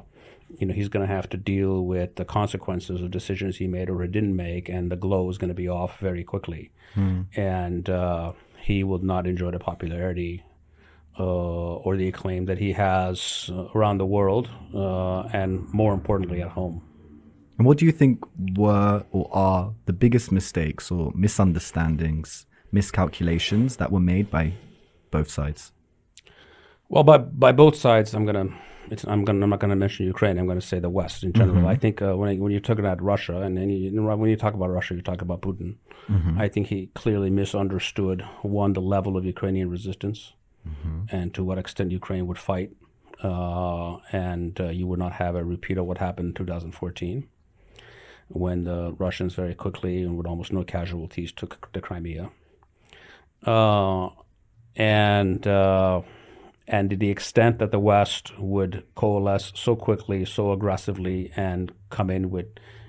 you 0.58 0.66
know, 0.66 0.74
he's 0.74 0.88
going 0.88 1.06
to 1.06 1.12
have 1.12 1.28
to 1.30 1.36
deal 1.36 1.84
with 1.84 2.16
the 2.16 2.24
consequences 2.24 3.00
of 3.00 3.10
decisions 3.12 3.56
he 3.56 3.68
made 3.68 3.88
or 3.88 4.02
he 4.02 4.08
didn't 4.08 4.34
make, 4.34 4.68
and 4.68 4.90
the 4.90 4.96
glow 4.96 5.30
is 5.30 5.38
going 5.38 5.48
to 5.48 5.54
be 5.54 5.68
off 5.68 5.98
very 6.00 6.24
quickly, 6.24 6.72
mm. 6.94 7.26
and 7.36 7.88
uh, 7.88 8.32
he 8.60 8.82
will 8.82 8.98
not 8.98 9.26
enjoy 9.26 9.52
the 9.52 9.58
popularity 9.58 10.44
or 11.24 11.96
the 11.96 12.08
acclaim 12.08 12.46
that 12.46 12.58
he 12.58 12.72
has 12.72 13.50
uh, 13.52 13.68
around 13.74 13.98
the 13.98 14.06
world, 14.06 14.50
uh, 14.74 15.20
and 15.32 15.66
more 15.72 15.94
importantly, 15.94 16.42
at 16.42 16.50
home. 16.50 16.82
And 17.58 17.66
what 17.66 17.78
do 17.78 17.86
you 17.86 17.92
think 17.92 18.22
were 18.56 19.04
or 19.12 19.30
are 19.32 19.72
the 19.86 19.92
biggest 19.92 20.30
mistakes 20.30 20.90
or 20.90 21.12
misunderstandings, 21.14 22.46
miscalculations 22.70 23.76
that 23.76 23.90
were 23.90 24.00
made 24.00 24.30
by 24.30 24.52
both 25.10 25.30
sides? 25.30 25.72
Well, 26.88 27.02
by 27.02 27.18
by 27.18 27.52
both 27.52 27.76
sides, 27.76 28.14
I'm 28.14 28.26
gonna. 28.26 28.48
I'm 29.08 29.24
gonna. 29.24 29.42
I'm 29.42 29.50
not 29.50 29.58
gonna 29.58 29.74
mention 29.74 30.06
Ukraine. 30.06 30.38
I'm 30.38 30.46
gonna 30.46 30.60
say 30.60 30.78
the 30.78 30.90
West 30.90 31.24
in 31.24 31.32
general. 31.32 31.58
Mm-hmm. 31.58 31.66
I 31.66 31.76
think 31.76 32.00
uh, 32.00 32.14
when 32.16 32.28
I, 32.28 32.36
when 32.36 32.52
you're 32.52 32.60
talking 32.60 32.84
about 32.84 33.02
Russia, 33.02 33.40
and 33.40 33.58
you, 33.72 34.02
when 34.02 34.30
you 34.30 34.36
talk 34.36 34.54
about 34.54 34.70
Russia, 34.70 34.94
you 34.94 35.02
talk 35.02 35.22
about 35.22 35.40
Putin. 35.40 35.76
Mm-hmm. 36.08 36.38
I 36.38 36.46
think 36.48 36.68
he 36.68 36.90
clearly 36.94 37.30
misunderstood 37.30 38.22
one 38.42 38.74
the 38.74 38.80
level 38.80 39.16
of 39.16 39.24
Ukrainian 39.24 39.68
resistance, 39.70 40.34
mm-hmm. 40.66 41.16
and 41.16 41.32
to 41.34 41.44
what 41.44 41.58
extent 41.58 41.92
Ukraine 41.92 42.26
would 42.26 42.38
fight, 42.38 42.70
uh, 43.22 43.96
and 44.12 44.60
uh, 44.60 44.68
you 44.68 44.86
would 44.86 44.98
not 44.98 45.12
have 45.12 45.34
a 45.34 45.44
repeat 45.44 45.78
of 45.78 45.86
what 45.86 45.98
happened 45.98 46.28
in 46.28 46.34
2014, 46.34 47.28
when 48.28 48.64
the 48.64 48.94
Russians 48.98 49.34
very 49.34 49.54
quickly 49.54 50.02
and 50.02 50.16
with 50.16 50.26
almost 50.26 50.52
no 50.52 50.64
casualties 50.64 51.32
took 51.32 51.72
the 51.72 51.80
Crimea. 51.80 52.30
Uh, 53.44 54.08
and 54.74 55.46
uh, 55.46 56.02
and 56.68 56.90
to 56.90 56.96
the 56.96 57.10
extent 57.10 57.58
that 57.60 57.70
the 57.70 57.78
West 57.78 58.36
would 58.38 58.84
coalesce 58.96 59.52
so 59.54 59.76
quickly, 59.76 60.24
so 60.24 60.52
aggressively, 60.52 61.32
and 61.36 61.72
come 61.90 62.10
in 62.10 62.30
with 62.30 62.46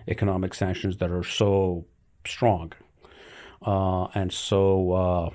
economic 0.07 0.53
sanctions 0.53 0.97
that 0.97 1.11
are 1.11 1.23
so 1.23 1.85
strong 2.25 2.73
uh, 3.61 4.05
and 4.13 4.31
so 4.31 4.91
uh, 4.91 5.29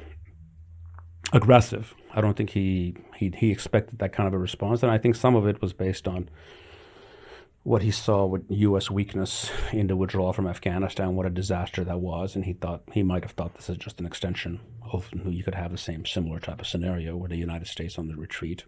aggressive. 1.32 1.94
I 2.14 2.20
don't 2.20 2.36
think 2.36 2.50
he, 2.50 2.96
he 3.16 3.32
he 3.36 3.50
expected 3.50 3.98
that 3.98 4.12
kind 4.12 4.26
of 4.26 4.34
a 4.34 4.38
response, 4.38 4.82
and 4.82 4.92
I 4.92 4.98
think 4.98 5.16
some 5.16 5.34
of 5.34 5.46
it 5.46 5.60
was 5.60 5.72
based 5.72 6.06
on 6.06 6.28
what 7.64 7.82
he 7.82 7.90
saw 7.90 8.26
with 8.26 8.44
U.S. 8.50 8.90
weakness 8.90 9.50
in 9.72 9.86
the 9.86 9.96
withdrawal 9.96 10.32
from 10.32 10.48
Afghanistan, 10.48 11.14
what 11.14 11.26
a 11.26 11.30
disaster 11.30 11.84
that 11.84 12.00
was, 12.00 12.34
and 12.34 12.44
he 12.44 12.52
thought 12.52 12.82
he 12.92 13.02
might 13.02 13.22
have 13.22 13.32
thought 13.32 13.54
this 13.54 13.70
is 13.70 13.76
just 13.76 14.00
an 14.00 14.06
extension 14.06 14.60
of 14.92 15.08
you 15.12 15.44
could 15.44 15.54
have 15.54 15.70
the 15.70 15.78
same 15.78 16.04
similar 16.04 16.40
type 16.40 16.60
of 16.60 16.66
scenario 16.66 17.16
with 17.16 17.30
the 17.30 17.36
United 17.36 17.68
States 17.68 17.98
on 17.98 18.08
the 18.08 18.16
retreat. 18.16 18.64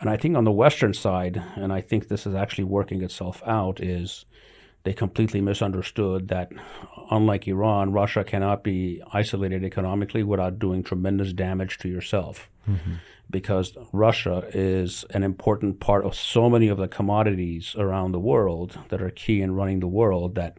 And 0.00 0.10
I 0.10 0.16
think 0.16 0.36
on 0.36 0.44
the 0.44 0.52
Western 0.52 0.94
side, 0.94 1.42
and 1.54 1.72
I 1.72 1.80
think 1.80 2.08
this 2.08 2.26
is 2.26 2.34
actually 2.34 2.64
working 2.64 3.02
itself 3.02 3.42
out, 3.46 3.80
is 3.80 4.24
they 4.86 4.94
completely 4.94 5.40
misunderstood 5.40 6.28
that 6.28 6.52
unlike 7.10 7.48
Iran, 7.48 7.90
Russia 7.90 8.22
cannot 8.22 8.62
be 8.62 9.02
isolated 9.12 9.64
economically 9.64 10.22
without 10.22 10.60
doing 10.60 10.84
tremendous 10.84 11.32
damage 11.32 11.78
to 11.78 11.88
yourself. 11.88 12.48
Mm-hmm 12.68 12.94
because 13.28 13.76
Russia 13.92 14.48
is 14.54 15.04
an 15.10 15.24
important 15.24 15.80
part 15.80 16.04
of 16.04 16.14
so 16.14 16.48
many 16.48 16.68
of 16.68 16.78
the 16.78 16.86
commodities 16.86 17.74
around 17.76 18.12
the 18.12 18.20
world 18.20 18.78
that 18.88 19.02
are 19.02 19.10
key 19.10 19.42
in 19.42 19.52
running 19.52 19.80
the 19.80 19.88
world 19.88 20.36
that 20.36 20.58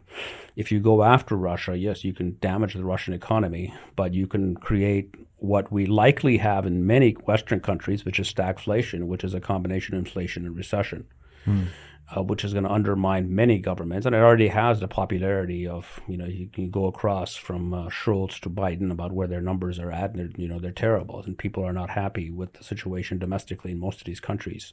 if 0.54 0.70
you 0.70 0.78
go 0.78 1.02
after 1.02 1.34
Russia, 1.34 1.78
yes, 1.78 2.04
you 2.04 2.12
can 2.12 2.36
damage 2.42 2.74
the 2.74 2.84
Russian 2.84 3.14
economy, 3.14 3.72
but 3.96 4.12
you 4.12 4.26
can 4.26 4.54
create 4.54 5.14
what 5.36 5.72
we 5.72 5.86
likely 5.86 6.36
have 6.36 6.66
in 6.66 6.86
many 6.86 7.12
Western 7.12 7.60
countries, 7.60 8.04
which 8.04 8.20
is 8.20 8.30
stagflation, 8.30 9.06
which 9.06 9.24
is 9.24 9.32
a 9.32 9.40
combination 9.40 9.94
of 9.94 10.00
inflation 10.00 10.44
and 10.44 10.54
recession. 10.54 11.06
Hmm 11.46 11.68
uh, 12.16 12.22
which 12.22 12.44
is 12.44 12.52
going 12.52 12.64
to 12.64 12.72
undermine 12.72 13.34
many 13.34 13.58
governments, 13.58 14.06
and 14.06 14.14
it 14.14 14.18
already 14.18 14.48
has 14.48 14.80
the 14.80 14.88
popularity 14.88 15.66
of 15.66 16.00
you 16.08 16.16
know 16.16 16.24
you 16.24 16.48
can 16.48 16.70
go 16.70 16.86
across 16.86 17.36
from 17.36 17.74
uh, 17.74 17.88
Scholz 17.88 18.40
to 18.40 18.50
Biden 18.50 18.90
about 18.90 19.12
where 19.12 19.28
their 19.28 19.40
numbers 19.40 19.78
are 19.78 19.92
at, 19.92 20.14
and 20.14 20.34
you 20.38 20.48
know 20.48 20.58
they're 20.58 20.72
terrible, 20.72 21.22
and 21.22 21.36
people 21.36 21.64
are 21.64 21.72
not 21.72 21.90
happy 21.90 22.30
with 22.30 22.54
the 22.54 22.64
situation 22.64 23.18
domestically 23.18 23.72
in 23.72 23.80
most 23.80 24.00
of 24.00 24.04
these 24.04 24.20
countries. 24.20 24.72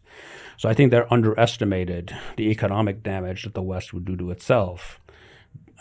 So 0.57 0.69
I 0.69 0.73
think 0.73 0.91
they're 0.91 1.11
underestimated 1.11 2.15
the 2.37 2.49
economic 2.51 3.03
damage 3.03 3.43
that 3.43 3.53
the 3.53 3.61
West 3.61 3.93
would 3.93 4.05
do 4.05 4.15
to 4.17 4.31
itself 4.31 4.99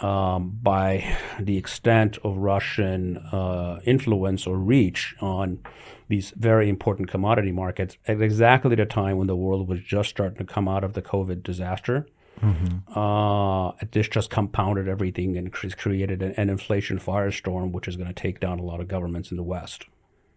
um, 0.01 0.59
by 0.63 1.17
the 1.39 1.57
extent 1.57 2.19
of 2.25 2.37
Russian 2.37 3.19
uh, 3.19 3.81
influence 3.85 4.47
or 4.47 4.57
reach 4.57 5.15
on 5.21 5.61
these 6.09 6.33
very 6.37 6.69
important 6.69 7.09
commodity 7.09 7.53
markets 7.53 7.97
at 8.07 8.21
exactly 8.21 8.75
the 8.75 8.87
time 8.87 9.17
when 9.17 9.27
the 9.27 9.37
world 9.37 9.69
was 9.69 9.81
just 9.81 10.11
starting 10.11 10.39
to 10.39 10.45
come 10.45 10.69
out 10.69 10.85
of 10.85 10.93
the 10.93 11.03
COVID 11.03 11.43
disaster. 11.43 12.07
Mm-hmm. 12.41 12.99
Uh, 12.99 13.73
this 13.93 14.09
just 14.09 14.29
compounded 14.29 14.89
everything 14.89 15.37
and 15.37 15.53
created 15.53 16.23
an, 16.23 16.33
an 16.37 16.51
inflation 16.51 16.99
firestorm, 16.99 17.73
which 17.73 17.89
is 17.89 17.97
going 17.97 18.09
to 18.09 18.15
take 18.15 18.41
down 18.41 18.59
a 18.59 18.63
lot 18.63 18.81
of 18.81 18.89
governments 18.89 19.31
in 19.31 19.37
the 19.37 19.43
West. 19.43 19.87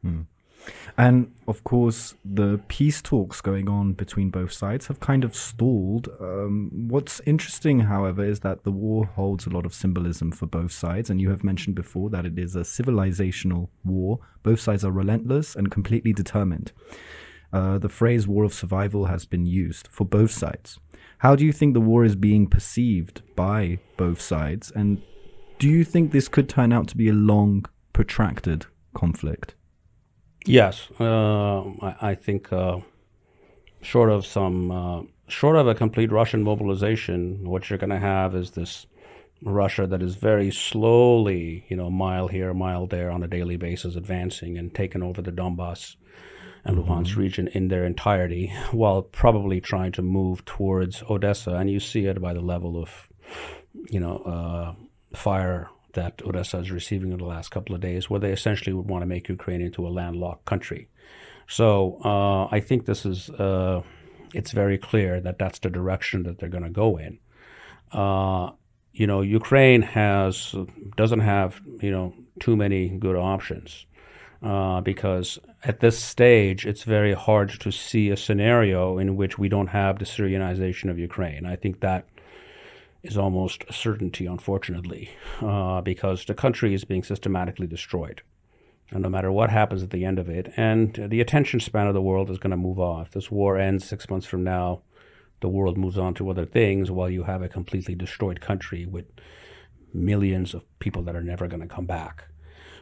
Mm. 0.06 0.26
And 0.98 1.34
of 1.48 1.64
course, 1.64 2.16
the 2.26 2.60
peace 2.68 3.02
talks 3.02 3.42
going 3.42 3.70
on 3.70 3.94
between 3.94 4.30
both 4.30 4.52
sides 4.52 4.88
have 4.88 5.00
kind 5.00 5.24
of 5.24 5.36
stalled. 5.36 6.10
Um, 6.20 6.72
what's 6.88 7.22
interesting, 7.26 7.82
however, 7.82 8.26
is 8.26 8.40
that 8.42 8.64
the 8.64 8.72
war 8.72 9.06
holds 9.06 9.46
a 9.46 9.50
lot 9.50 9.66
of 9.66 9.74
symbolism 9.74 10.32
for 10.32 10.48
both 10.48 10.72
sides. 10.72 11.10
And 11.10 11.22
you 11.22 11.30
have 11.30 11.44
mentioned 11.44 11.76
before 11.76 12.10
that 12.10 12.26
it 12.26 12.38
is 12.38 12.56
a 12.56 12.62
civilizational 12.62 13.70
war. 13.86 14.20
Both 14.44 14.60
sides 14.60 14.84
are 14.84 14.92
relentless 14.92 15.56
and 15.56 15.70
completely 15.70 16.14
determined. 16.14 16.72
Uh, 17.54 17.78
the 17.78 17.90
phrase 17.90 18.28
war 18.28 18.44
of 18.44 18.54
survival 18.54 19.06
has 19.06 19.26
been 19.26 19.46
used 19.46 19.88
for 19.88 20.04
both 20.04 20.32
sides. 20.32 20.80
How 21.20 21.36
do 21.36 21.46
you 21.46 21.54
think 21.54 21.74
the 21.74 21.82
war 21.82 22.04
is 22.04 22.16
being 22.16 22.48
perceived 22.48 23.22
by 23.36 23.80
both 23.96 24.20
sides? 24.20 24.72
And 24.72 25.02
do 25.60 25.68
you 25.70 25.84
think 25.84 26.12
this 26.12 26.28
could 26.28 26.50
turn 26.50 26.74
out 26.74 26.88
to 26.90 26.98
be 26.98 27.08
a 27.08 27.14
long, 27.14 27.66
protracted 27.94 28.66
conflict? 28.94 29.56
Yes, 30.48 30.88
uh, 31.00 31.60
I, 31.82 31.96
I, 32.02 32.16
think 32.16 32.54
uh, 32.54 32.80
short 33.82 34.10
of 34.10 34.26
some, 34.26 34.72
uh, 34.72 35.02
short 35.28 35.58
of 35.58 35.68
a 35.68 35.76
complete 35.76 36.10
Russian 36.10 36.42
mobilization, 36.42 37.50
what 37.50 37.70
you're 37.70 37.78
going 37.78 37.90
to 37.90 38.00
have 38.00 38.34
is 38.34 38.52
this 38.52 38.88
Russia 39.44 39.86
that 39.88 40.02
is 40.02 40.16
very 40.16 40.50
slowly, 40.50 41.66
you 41.68 41.76
know, 41.76 41.90
mile 41.90 42.30
here, 42.30 42.54
mile 42.54 42.88
there 42.88 43.12
on 43.12 43.24
a 43.24 43.28
daily 43.28 43.58
basis, 43.58 43.96
advancing 43.96 44.58
and 44.58 44.74
taking 44.74 45.04
over 45.04 45.22
the 45.22 45.32
Donbass 45.32 45.98
and 46.64 46.78
mm-hmm. 46.78 46.92
Luhansk 46.92 47.18
region 47.18 47.50
in 47.50 47.68
their 47.68 47.86
entirety, 47.86 48.54
while 48.72 49.02
probably 49.02 49.60
trying 49.60 49.92
to 49.94 50.02
move 50.02 50.46
towards 50.46 51.04
Odessa. 51.10 51.56
And 51.56 51.70
you 51.70 51.82
see 51.82 52.06
it 52.06 52.22
by 52.22 52.34
the 52.34 52.42
level 52.42 52.82
of, 52.82 53.10
you 53.90 54.00
know, 54.00 54.18
uh, 54.20 54.74
fire 55.16 55.70
that 55.98 56.22
Odessa 56.26 56.60
is 56.60 56.72
receiving 56.72 57.12
in 57.12 57.18
the 57.18 57.26
last 57.36 57.50
couple 57.50 57.74
of 57.76 57.82
days, 57.82 58.10
where 58.10 58.20
they 58.20 58.32
essentially 58.32 58.74
would 58.74 58.90
want 58.90 59.02
to 59.02 59.08
make 59.08 59.28
Ukraine 59.38 59.62
into 59.62 59.86
a 59.88 59.96
landlocked 60.00 60.46
country. 60.46 60.88
So 61.48 62.00
uh, 62.04 62.44
I 62.56 62.60
think 62.68 62.86
this 62.86 63.06
is, 63.06 63.30
uh, 63.32 63.82
it's 64.34 64.52
very 64.52 64.78
clear 64.78 65.20
that 65.22 65.40
that's 65.40 65.60
the 65.60 65.70
direction 65.70 66.24
that 66.24 66.38
they're 66.38 66.56
going 66.58 66.70
to 66.72 66.80
go 66.86 66.98
in. 66.98 67.20
Uh, 67.92 68.52
you 68.94 69.08
know, 69.08 69.22
Ukraine 69.22 69.84
has 69.84 70.56
doesn't 70.96 71.26
have 71.36 71.62
you 71.82 71.92
know 71.92 72.14
too 72.40 72.56
many 72.56 72.90
good 73.06 73.16
options 73.16 73.86
uh, 74.42 74.82
because 74.82 75.40
at 75.64 75.80
this 75.80 75.98
stage 76.14 76.66
it's 76.66 76.84
very 76.84 77.14
hard 77.14 77.50
to 77.64 77.72
see 77.72 78.10
a 78.10 78.18
scenario 78.18 78.98
in 78.98 79.16
which 79.16 79.38
we 79.38 79.50
don't 79.50 79.68
have 79.82 80.00
the 80.00 80.06
Syrianization 80.06 80.90
of 80.90 80.98
Ukraine. 80.98 81.46
I 81.46 81.56
think 81.56 81.80
that 81.82 82.02
is 83.04 83.18
almost 83.18 83.64
a 83.70 83.74
certainty, 83.74 84.26
unfortunately, 84.26 85.12
uh, 85.42 85.82
because 85.82 86.26
the 86.26 86.34
country 86.34 86.74
is 86.74 86.86
being 86.86 87.04
systematically 87.04 87.68
destroyed. 87.68 88.22
And 88.92 89.04
no 89.04 89.10
matter 89.10 89.32
what 89.32 89.50
happens 89.50 89.84
at 89.84 89.90
the 89.90 90.06
end 90.06 90.18
of 90.18 90.30
it, 90.30 90.52
and 90.56 90.94
the 91.10 91.22
attention 91.22 91.60
span 91.60 91.88
of 91.88 91.94
the 91.94 92.02
world 92.02 92.30
is 92.30 92.38
going 92.38 92.52
to 92.52 92.58
move 92.58 92.80
off. 92.80 93.12
This 93.12 93.30
war 93.30 93.58
ends 93.58 93.86
six 93.86 94.10
months 94.10 94.26
from 94.26 94.44
now 94.44 94.82
the 95.40 95.50
world 95.50 95.78
moves 95.78 95.98
on 95.98 96.14
to 96.16 96.30
other 96.30 96.46
things 96.46 96.90
while 96.90 97.10
you 97.10 97.24
have 97.24 97.42
a 97.42 97.50
completely 97.50 97.96
destroyed 97.96 98.42
country 98.42 98.86
with 98.86 99.06
millions 99.94 100.54
of 100.54 100.64
people 100.80 101.04
that 101.04 101.16
are 101.16 101.24
never 101.24 101.48
going 101.48 101.62
to 101.62 101.68
come 101.68 101.86
back. 101.86 102.28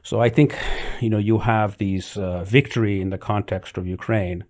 So 0.04 0.22
I 0.22 0.30
think, 0.30 0.56
you 1.02 1.10
know, 1.10 1.18
you 1.18 1.40
have 1.40 1.78
these 1.78 2.16
uh, 2.18 2.44
victory 2.44 3.02
in 3.02 3.10
the 3.10 3.18
context 3.18 3.78
of 3.78 3.88
Ukraine 3.88 4.46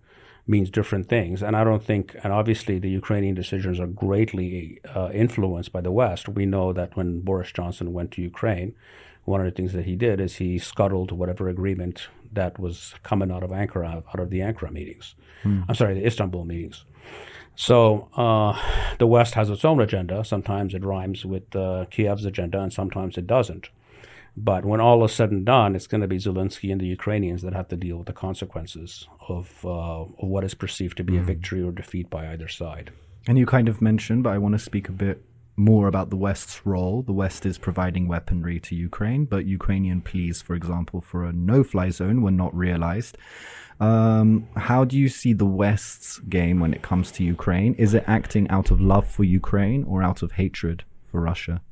means 0.46 0.70
different 0.70 1.08
things. 1.08 1.42
And 1.42 1.56
I 1.56 1.64
don't 1.64 1.82
think, 1.82 2.14
and 2.22 2.32
obviously 2.32 2.78
the 2.78 2.90
Ukrainian 2.90 3.34
decisions 3.34 3.80
are 3.80 3.86
greatly 3.86 4.80
uh, 4.94 5.10
influenced 5.12 5.72
by 5.72 5.80
the 5.80 5.90
West. 5.90 6.28
We 6.28 6.46
know 6.46 6.72
that 6.72 6.96
when 6.96 7.20
Boris 7.20 7.50
Johnson 7.52 7.92
went 7.92 8.12
to 8.12 8.22
Ukraine, 8.22 8.74
one 9.24 9.40
of 9.40 9.46
the 9.46 9.50
things 9.50 9.72
that 9.72 9.86
he 9.86 9.96
did 9.96 10.20
is 10.20 10.36
he 10.36 10.58
scuttled 10.58 11.10
whatever 11.10 11.48
agreement 11.48 12.08
that 12.32 12.58
was 12.60 12.94
coming 13.02 13.32
out 13.32 13.42
of 13.42 13.50
Ankara, 13.50 14.04
out 14.08 14.20
of 14.20 14.30
the 14.30 14.38
Ankara 14.38 14.70
meetings. 14.70 15.16
Hmm. 15.42 15.62
I'm 15.68 15.74
sorry, 15.74 15.94
the 15.94 16.06
Istanbul 16.06 16.44
meetings. 16.44 16.84
So 17.56 18.08
uh, 18.16 18.56
the 18.98 19.06
West 19.06 19.34
has 19.34 19.50
its 19.50 19.64
own 19.64 19.80
agenda. 19.80 20.24
Sometimes 20.24 20.74
it 20.74 20.84
rhymes 20.84 21.24
with 21.24 21.56
uh, 21.56 21.86
Kiev's 21.90 22.24
agenda, 22.24 22.60
and 22.60 22.72
sometimes 22.72 23.16
it 23.16 23.26
doesn't. 23.26 23.70
But 24.36 24.66
when 24.66 24.80
all 24.80 25.02
is 25.04 25.12
said 25.12 25.30
and 25.30 25.46
done, 25.46 25.74
it's 25.74 25.86
going 25.86 26.02
to 26.02 26.08
be 26.08 26.18
Zelensky 26.18 26.70
and 26.70 26.80
the 26.80 26.86
Ukrainians 26.86 27.40
that 27.42 27.54
have 27.54 27.68
to 27.68 27.76
deal 27.76 27.96
with 27.96 28.06
the 28.06 28.12
consequences 28.12 29.08
of, 29.28 29.64
uh, 29.64 30.02
of 30.02 30.28
what 30.28 30.44
is 30.44 30.54
perceived 30.54 30.98
to 30.98 31.04
be 31.04 31.14
mm. 31.14 31.20
a 31.20 31.22
victory 31.22 31.62
or 31.62 31.72
defeat 31.72 32.10
by 32.10 32.28
either 32.28 32.48
side. 32.48 32.92
And 33.26 33.38
you 33.38 33.46
kind 33.46 33.68
of 33.68 33.80
mentioned, 33.80 34.24
but 34.24 34.34
I 34.34 34.38
want 34.38 34.52
to 34.54 34.58
speak 34.58 34.88
a 34.88 34.92
bit 34.92 35.24
more 35.56 35.88
about 35.88 36.10
the 36.10 36.16
West's 36.16 36.66
role. 36.66 37.02
The 37.02 37.12
West 37.12 37.46
is 37.46 37.56
providing 37.56 38.08
weaponry 38.08 38.60
to 38.60 38.74
Ukraine, 38.74 39.24
but 39.24 39.46
Ukrainian 39.46 40.02
pleas, 40.02 40.42
for 40.42 40.54
example, 40.54 41.00
for 41.00 41.24
a 41.24 41.32
no 41.32 41.64
fly 41.64 41.88
zone 41.88 42.20
were 42.20 42.30
not 42.30 42.54
realized. 42.54 43.16
Um, 43.80 44.48
how 44.56 44.84
do 44.84 44.98
you 44.98 45.08
see 45.08 45.32
the 45.32 45.46
West's 45.46 46.18
game 46.18 46.60
when 46.60 46.74
it 46.74 46.82
comes 46.82 47.10
to 47.12 47.24
Ukraine? 47.24 47.74
Is 47.74 47.94
it 47.94 48.04
acting 48.06 48.48
out 48.48 48.70
of 48.70 48.80
love 48.80 49.08
for 49.08 49.24
Ukraine 49.24 49.84
or 49.84 50.02
out 50.02 50.22
of 50.22 50.32
hatred 50.32 50.84
for 51.04 51.20
Russia? 51.20 51.62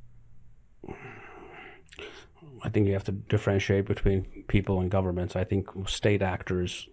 I 2.65 2.71
think 2.71 2.87
you 2.87 2.95
have 2.95 3.05
to 3.05 3.13
differentiate 3.13 3.85
between 3.85 4.45
people 4.49 4.81
and 4.81 4.91
governments. 4.91 5.37
I 5.37 5.45
think 5.45 5.69
state 5.87 6.23
actors, 6.23 6.89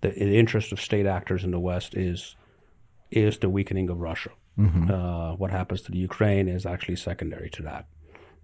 the, 0.00 0.08
the 0.10 0.36
interest 0.36 0.72
of 0.72 0.80
state 0.80 1.06
actors 1.06 1.44
in 1.44 1.52
the 1.52 1.60
West 1.60 1.96
is 1.96 2.36
is 3.10 3.38
the 3.38 3.48
weakening 3.48 3.88
of 3.88 3.98
Russia. 3.98 4.30
Mm-hmm. 4.58 4.90
Uh, 4.90 5.34
what 5.36 5.50
happens 5.50 5.82
to 5.82 5.92
the 5.92 5.98
Ukraine 5.98 6.48
is 6.48 6.66
actually 6.66 6.96
secondary 6.96 7.50
to 7.50 7.62
that. 7.62 7.86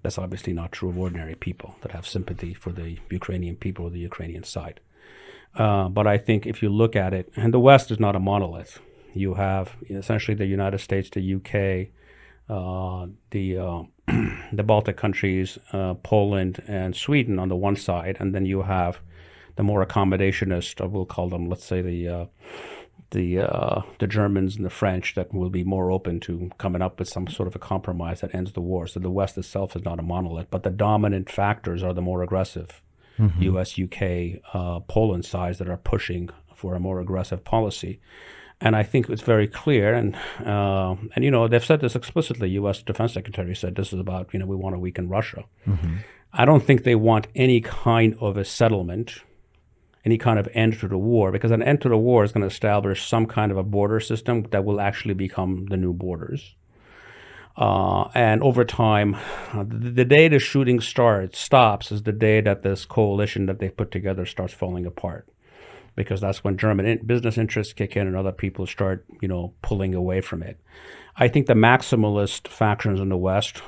That's 0.03 0.19
obviously 0.19 0.53
not 0.53 0.73
true 0.73 0.91
of 0.91 0.99
ordinary 0.99 1.35
people 1.35 1.75
that 1.81 1.93
have 1.93 2.07
sympathy 2.07 2.55
for 2.55 2.71
the 2.71 2.99
Ukrainian 3.11 3.57
people 3.57 3.87
or 3.87 3.91
the 3.91 3.99
Ukrainian 3.99 4.45
side. 4.45 4.81
Uh, 5.55 5.89
but 5.89 6.07
I 6.07 6.19
think 6.19 6.47
if 6.47 6.63
you 6.63 6.69
look 6.69 6.95
at 6.95 7.13
it, 7.13 7.33
and 7.35 7.53
the 7.53 7.61
West 7.61 7.91
is 7.91 7.99
not 7.99 8.15
a 8.15 8.21
monolith. 8.21 8.79
You 9.15 9.35
have 9.35 9.77
essentially 9.91 10.37
the 10.37 10.47
United 10.47 10.79
States, 10.79 11.11
the 11.11 11.35
UK, 11.35 11.89
uh, 12.49 13.07
the 13.31 13.59
uh, 13.59 13.83
the 14.53 14.63
Baltic 14.63 14.97
countries, 14.97 15.59
uh, 15.73 15.95
Poland, 15.95 16.63
and 16.67 16.97
Sweden 16.97 17.39
on 17.39 17.49
the 17.49 17.57
one 17.57 17.77
side, 17.77 18.17
and 18.21 18.35
then 18.35 18.47
you 18.47 18.63
have 18.63 19.01
the 19.57 19.63
more 19.63 19.85
accommodationist, 19.85 20.89
we'll 20.91 21.05
call 21.05 21.29
them, 21.29 21.49
let's 21.49 21.65
say 21.65 21.83
the 21.83 22.09
uh, 22.09 22.27
the 23.11 23.41
uh, 23.41 23.83
the 23.99 24.07
Germans 24.07 24.57
and 24.57 24.65
the 24.65 24.71
French 24.71 25.15
that 25.15 25.33
will 25.33 25.51
be 25.51 25.65
more 25.65 25.91
open 25.91 26.21
to 26.21 26.51
coming 26.59 26.83
up 26.83 26.99
with 26.99 27.09
some 27.09 27.27
sort 27.27 27.49
of 27.49 27.57
a 27.57 27.59
compromise 27.59 28.21
that 28.21 28.35
ends 28.35 28.53
the 28.53 28.61
war. 28.61 28.87
So 28.87 29.01
the 29.01 29.11
West 29.11 29.37
itself 29.39 29.75
is 29.75 29.85
not 29.85 29.99
a 29.99 30.03
monolith, 30.03 30.49
but 30.51 30.63
the 30.63 30.71
dominant 30.71 31.31
factors 31.31 31.83
are 31.83 31.95
the 31.95 32.03
more 32.03 32.23
aggressive 32.23 32.83
mm-hmm. 33.19 33.43
U.S., 33.43 33.79
U.K., 33.79 34.41
uh, 34.53 34.81
Poland 34.81 35.25
sides 35.25 35.59
that 35.59 35.69
are 35.69 35.77
pushing 35.77 36.31
for 36.55 36.75
a 36.75 36.81
more 36.81 37.01
aggressive 37.01 37.45
policy. 37.45 38.01
And 38.61 38.75
I 38.75 38.83
think 38.83 39.09
it's 39.09 39.23
very 39.23 39.47
clear, 39.47 39.95
and 39.95 40.17
uh, 40.45 40.97
and 41.15 41.25
you 41.25 41.31
know 41.31 41.47
they've 41.47 41.65
said 41.65 41.81
this 41.81 41.95
explicitly. 41.95 42.51
U.S. 42.51 42.83
Defense 42.83 43.15
Secretary 43.15 43.55
said 43.55 43.77
this 43.77 43.93
is 43.93 44.01
about 44.01 44.33
you 44.33 44.41
know 44.41 44.47
we 44.47 44.57
want 44.57 44.75
to 44.75 44.81
weaken 44.81 45.09
Russia. 45.09 45.45
Mm-hmm. 45.67 45.99
I 46.33 46.45
don't 46.45 46.63
think 46.63 46.83
they 46.83 46.97
want 46.97 47.29
any 47.35 47.61
kind 47.61 48.17
of 48.21 48.37
a 48.37 48.45
settlement, 48.45 49.23
any 50.05 50.19
kind 50.19 50.39
of 50.39 50.49
end 50.55 50.79
to 50.81 50.89
the 50.89 50.99
war, 50.99 51.31
because 51.31 51.53
an 51.53 51.63
end 51.63 51.81
to 51.83 51.89
the 51.89 51.97
war 51.97 52.25
is 52.25 52.33
going 52.33 52.43
to 52.43 52.49
establish 52.49 53.07
some 53.07 53.27
kind 53.27 53.53
of 53.53 53.59
a 53.59 53.63
border 53.63 54.01
system 54.01 54.43
that 54.51 54.65
will 54.65 54.81
actually 54.81 55.15
become 55.15 55.67
the 55.67 55.77
new 55.77 55.93
borders. 55.93 56.57
Uh, 57.57 58.09
and 58.15 58.41
over 58.43 58.65
time, 58.65 59.17
uh, 59.53 59.65
the, 59.67 59.91
the, 59.91 60.05
day 60.05 60.29
the 60.29 60.39
shooting 60.39 60.81
starts 60.81 61.41
stops 61.41 61.91
is 61.91 62.05
the 62.05 62.13
day 62.13 62.41
that 62.41 62.63
this 62.63 62.85
coalition 62.85 63.47
that 63.47 63.59
they 63.59 63.69
put 63.69 63.91
together 63.91 64.25
starts 64.25 64.55
falling 64.55 64.87
apart, 64.87 65.29
because 65.99 66.21
that's 66.21 66.45
when 66.45 66.57
German 66.57 66.87
in, 66.87 67.05
business 67.05 67.37
interests 67.37 67.73
kick 67.73 67.97
in 67.97 68.07
and 68.07 68.15
other 68.15 68.31
people 68.31 68.69
start, 68.69 69.05
you 69.21 69.27
know, 69.27 69.53
pulling 69.63 69.97
away 69.97 70.21
from 70.21 70.45
it. 70.45 70.57
I 71.17 71.27
think 71.27 71.47
the 71.47 71.55
maximalist 71.55 72.47
factions 72.47 73.01
in 73.01 73.09
the 73.09 73.17
West 73.17 73.61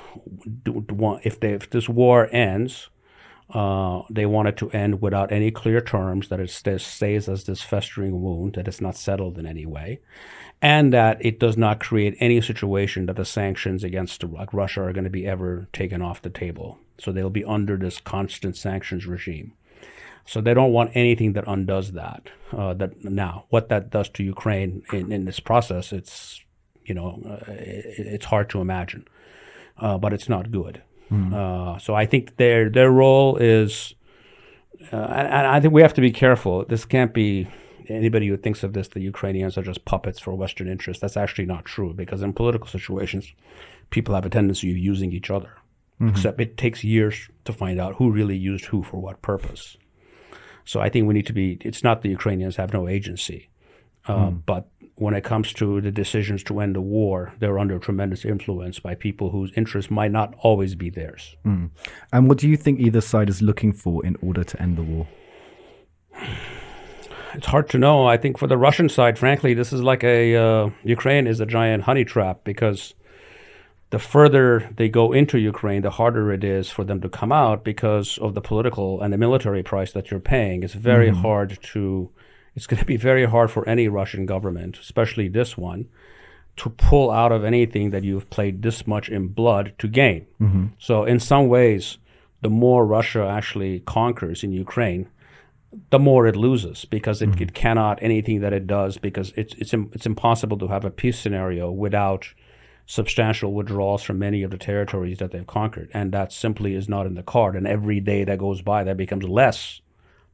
do, 0.63 0.85
do 0.87 0.95
want, 0.95 1.27
if 1.27 1.41
they 1.41 1.55
if 1.55 1.69
this 1.71 1.89
war 1.89 2.29
ends, 2.31 2.89
uh, 3.53 4.03
they 4.09 4.27
want 4.27 4.47
it 4.47 4.57
to 4.59 4.71
end 4.71 5.03
without 5.03 5.33
any 5.33 5.51
clear 5.51 5.81
terms, 5.81 6.29
that 6.29 6.39
it 6.39 6.51
stays 6.51 7.29
as 7.29 7.45
this 7.45 7.63
festering 7.63 8.23
wound, 8.23 8.55
that 8.55 8.69
it's 8.69 8.81
not 8.81 8.97
settled 8.97 9.37
in 9.37 9.45
any 9.45 9.67
way 9.67 9.99
and 10.63 10.93
that 10.93 11.17
it 11.25 11.41
does 11.41 11.57
not 11.57 11.81
create 11.81 12.17
any 12.21 12.41
situation 12.41 13.07
that 13.07 13.17
the 13.17 13.25
sanctions 13.25 13.83
against 13.83 14.23
Russia 14.53 14.83
are 14.83 14.93
going 14.93 15.05
to 15.05 15.11
be 15.11 15.27
ever 15.27 15.69
taken 15.73 16.03
off 16.03 16.23
the 16.23 16.31
table. 16.31 16.79
So 16.99 17.11
they'll 17.11 17.31
be 17.31 17.45
under 17.45 17.77
this 17.77 17.99
constant 17.99 18.57
sanctions 18.57 19.07
regime. 19.07 19.55
So 20.27 20.41
they 20.41 20.55
don't 20.55 20.73
want 20.73 20.91
anything 20.95 21.33
that 21.33 21.45
undoes 21.47 21.93
that. 21.93 22.31
Uh, 22.53 22.75
that 22.75 23.05
now, 23.05 23.47
what 23.49 23.69
that 23.69 23.91
does 23.91 24.09
to 24.11 24.23
Ukraine 24.23 24.83
in, 24.93 25.13
in 25.13 25.25
this 25.25 25.41
process, 25.41 25.93
it's 25.93 26.41
you 26.85 26.95
know, 26.95 27.21
uh, 27.25 27.53
it, 27.53 28.07
it's 28.15 28.27
hard 28.27 28.51
to 28.51 28.61
imagine, 28.61 29.07
uh, 29.79 29.99
but 29.99 30.13
it's 30.13 30.29
not 30.29 30.51
good. 30.51 30.83
Mm. 31.11 31.81
so 31.81 31.95
I 31.95 32.07
think 32.07 32.37
their 32.37 32.71
their 32.71 32.89
role 32.89 33.37
is, 33.37 33.95
uh, 34.93 34.97
and, 34.97 35.27
and 35.27 35.47
I 35.49 35.59
think 35.61 35.75
we 35.75 35.83
have 35.83 35.95
to 35.95 36.01
be 36.01 36.13
careful. 36.13 36.65
This 36.65 36.85
can't 36.85 37.13
be 37.13 37.49
anybody 37.91 38.29
who 38.29 38.37
thinks 38.37 38.63
of 38.63 38.73
this, 38.73 38.89
the 38.89 39.01
Ukrainians 39.01 39.59
are 39.59 39.63
just 39.63 39.85
puppets 39.85 40.19
for 40.19 40.35
Western 40.35 40.69
interests. 40.69 41.01
That's 41.01 41.17
actually 41.17 41.47
not 41.47 41.65
true 41.65 41.93
because 41.95 42.23
in 42.23 42.33
political 42.33 42.69
situations, 42.69 43.33
people 43.91 44.15
have 44.15 44.27
a 44.27 44.31
tendency 44.31 44.71
of 44.71 44.79
using 44.79 45.13
each 45.13 45.31
other. 45.31 45.53
Mm-hmm. 46.01 46.09
Except 46.09 46.41
it 46.41 46.57
takes 46.57 46.83
years 46.83 47.29
to 47.45 47.53
find 47.53 47.79
out 47.79 47.97
who 47.97 48.11
really 48.11 48.37
used 48.37 48.67
who 48.67 48.83
for 48.83 48.99
what 48.99 49.21
purpose. 49.21 49.77
So 50.71 50.79
I 50.79 50.89
think 50.89 51.09
we 51.09 51.15
need 51.15 51.27
to 51.27 51.33
be. 51.33 51.59
It's 51.63 51.83
not 51.83 52.03
the 52.03 52.11
Ukrainians 52.11 52.55
have 52.55 52.73
no 52.73 52.87
agency, 52.87 53.51
uh, 54.07 54.29
mm. 54.29 54.43
but 54.47 54.69
when 54.95 55.15
it 55.15 55.25
comes 55.25 55.53
to 55.55 55.81
the 55.81 55.91
decisions 55.91 56.45
to 56.45 56.61
end 56.61 56.77
the 56.77 56.81
war, 56.81 57.35
they're 57.41 57.59
under 57.59 57.77
tremendous 57.81 58.25
influence 58.25 58.79
by 58.79 58.95
people 58.95 59.31
whose 59.31 59.51
interests 59.57 59.91
might 59.91 60.13
not 60.13 60.33
always 60.39 60.77
be 60.77 60.89
theirs. 60.89 61.35
Mm. 61.45 61.71
And 62.13 62.29
what 62.29 62.39
do 62.39 62.49
you 62.49 62.57
think 62.57 62.79
either 62.79 63.01
side 63.01 63.29
is 63.29 63.43
looking 63.43 63.73
for 63.73 64.07
in 64.07 64.15
order 64.23 64.45
to 64.45 64.63
end 64.63 64.79
the 64.79 64.85
war? 64.85 65.09
it's 67.35 67.47
hard 67.47 67.69
to 67.71 67.79
know. 67.79 68.07
I 68.07 68.17
think 68.17 68.39
for 68.39 68.47
the 68.47 68.57
Russian 68.57 68.89
side, 68.89 69.19
frankly, 69.19 69.55
this 69.55 69.73
is 69.73 69.83
like 69.83 70.05
a 70.05 70.37
uh, 70.37 70.71
Ukraine 70.85 71.27
is 71.27 71.41
a 71.41 71.47
giant 71.47 71.83
honey 71.83 72.05
trap 72.05 72.45
because 72.45 72.95
the 73.91 73.99
further 73.99 74.71
they 74.77 74.89
go 74.89 75.13
into 75.13 75.39
Ukraine, 75.39 75.83
the 75.83 75.91
harder 75.91 76.33
it 76.33 76.45
is 76.45 76.71
for 76.71 76.85
them 76.85 77.01
to 77.01 77.09
come 77.09 77.33
out 77.33 77.65
because 77.65 78.19
of 78.19 78.35
the 78.35 78.41
political 78.41 79.01
and 79.03 79.13
the 79.13 79.19
military 79.19 79.63
price 79.63 79.93
that 79.93 80.11
you're 80.11 80.21
paying. 80.21 80.63
It's 80.63 80.75
very 80.75 81.11
mm-hmm. 81.11 81.23
hard 81.23 81.59
to. 81.75 82.11
It's 82.55 82.67
going 82.67 82.81
to 82.81 82.87
be 82.87 82.97
very 82.97 83.27
hard 83.27 83.51
for 83.51 83.69
any 83.69 83.89
Russian 83.89 84.27
government, 84.27 84.79
especially 84.81 85.29
this 85.29 85.57
one, 85.57 85.89
to 86.57 86.71
pull 86.71 87.11
out 87.11 87.33
of 87.33 87.45
anything 87.45 87.91
that 87.91 88.03
you've 88.05 88.29
played 88.29 88.63
this 88.63 88.87
much 88.87 89.09
in 89.09 89.29
blood 89.29 89.73
to 89.79 89.89
gain. 89.89 90.27
Mm-hmm. 90.41 90.67
So, 90.79 91.05
in 91.05 91.21
some 91.21 91.49
ways, 91.49 91.99
the 92.43 92.51
more 92.51 92.87
Russia 92.87 93.27
actually 93.27 93.81
conquers 93.81 94.43
in 94.43 94.53
Ukraine, 94.53 95.09
the 95.91 95.99
more 95.99 96.27
it 96.27 96.37
loses 96.37 96.85
because 96.85 97.23
it, 97.23 97.31
mm-hmm. 97.31 97.43
it 97.43 97.55
cannot 97.55 98.03
anything 98.03 98.41
that 98.41 98.53
it 98.53 98.67
does 98.67 98.99
because 98.99 99.33
it's 99.37 99.55
it's 99.55 99.73
it's 99.73 100.07
impossible 100.07 100.59
to 100.59 100.69
have 100.69 100.85
a 100.85 100.91
peace 100.91 101.19
scenario 101.19 101.71
without 101.71 102.35
substantial 102.91 103.55
withdrawals 103.55 104.03
from 104.03 104.19
many 104.19 104.43
of 104.43 104.51
the 104.51 104.59
territories 104.59 105.19
that 105.19 105.31
they've 105.31 105.47
conquered, 105.47 105.89
and 105.95 106.11
that 106.11 106.33
simply 106.33 106.75
is 106.75 106.89
not 106.89 107.07
in 107.07 107.15
the 107.15 107.23
card. 107.23 107.55
And 107.55 107.65
every 107.65 108.01
day 108.01 108.25
that 108.25 108.41
goes 108.41 108.63
by, 108.63 108.83
that 108.83 108.97
becomes 108.97 109.23
less 109.23 109.81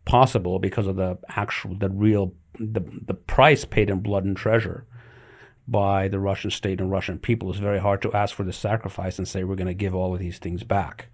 possible 0.07 0.59
because 0.59 0.87
of 0.87 0.97
the 0.97 1.19
actual, 1.29 1.75
the 1.75 1.91
real, 1.91 2.33
the 2.59 2.81
the 2.81 3.13
price 3.13 3.67
paid 3.67 3.91
in 3.91 4.01
blood 4.01 4.25
and 4.25 4.35
treasure 4.35 4.87
by 5.69 6.09
the 6.09 6.19
Russian 6.19 6.51
state 6.51 6.81
and 6.81 6.91
Russian 6.91 7.19
people. 7.19 7.51
It's 7.51 7.59
very 7.59 7.79
hard 7.79 8.01
to 8.03 8.13
ask 8.15 8.35
for 8.35 8.45
the 8.45 8.55
sacrifice 8.55 9.19
and 9.19 9.29
say 9.29 9.45
we're 9.45 9.55
going 9.55 9.67
to 9.67 9.75
give 9.75 9.95
all 9.95 10.15
of 10.15 10.21
these 10.21 10.39
things 10.39 10.63
back. 10.63 11.11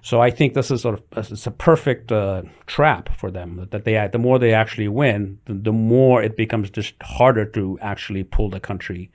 So 0.00 0.22
I 0.22 0.30
think 0.30 0.54
this 0.54 0.70
is 0.70 0.80
sort 0.80 0.94
of 0.94 1.02
it's 1.30 1.46
a 1.46 1.50
perfect 1.50 2.10
uh, 2.10 2.44
trap 2.66 3.14
for 3.14 3.30
them 3.30 3.68
that 3.70 3.84
they 3.84 4.08
the 4.10 4.18
more 4.18 4.38
they 4.38 4.54
actually 4.54 4.88
win, 4.88 5.40
the, 5.44 5.52
the, 5.52 5.72
more 5.72 6.22
it 6.22 6.38
becomes 6.38 6.70
just 6.70 6.94
harder 7.02 7.44
to 7.44 7.78
actually 7.82 8.24
pull 8.24 8.48
the 8.48 8.60
country 8.60 9.10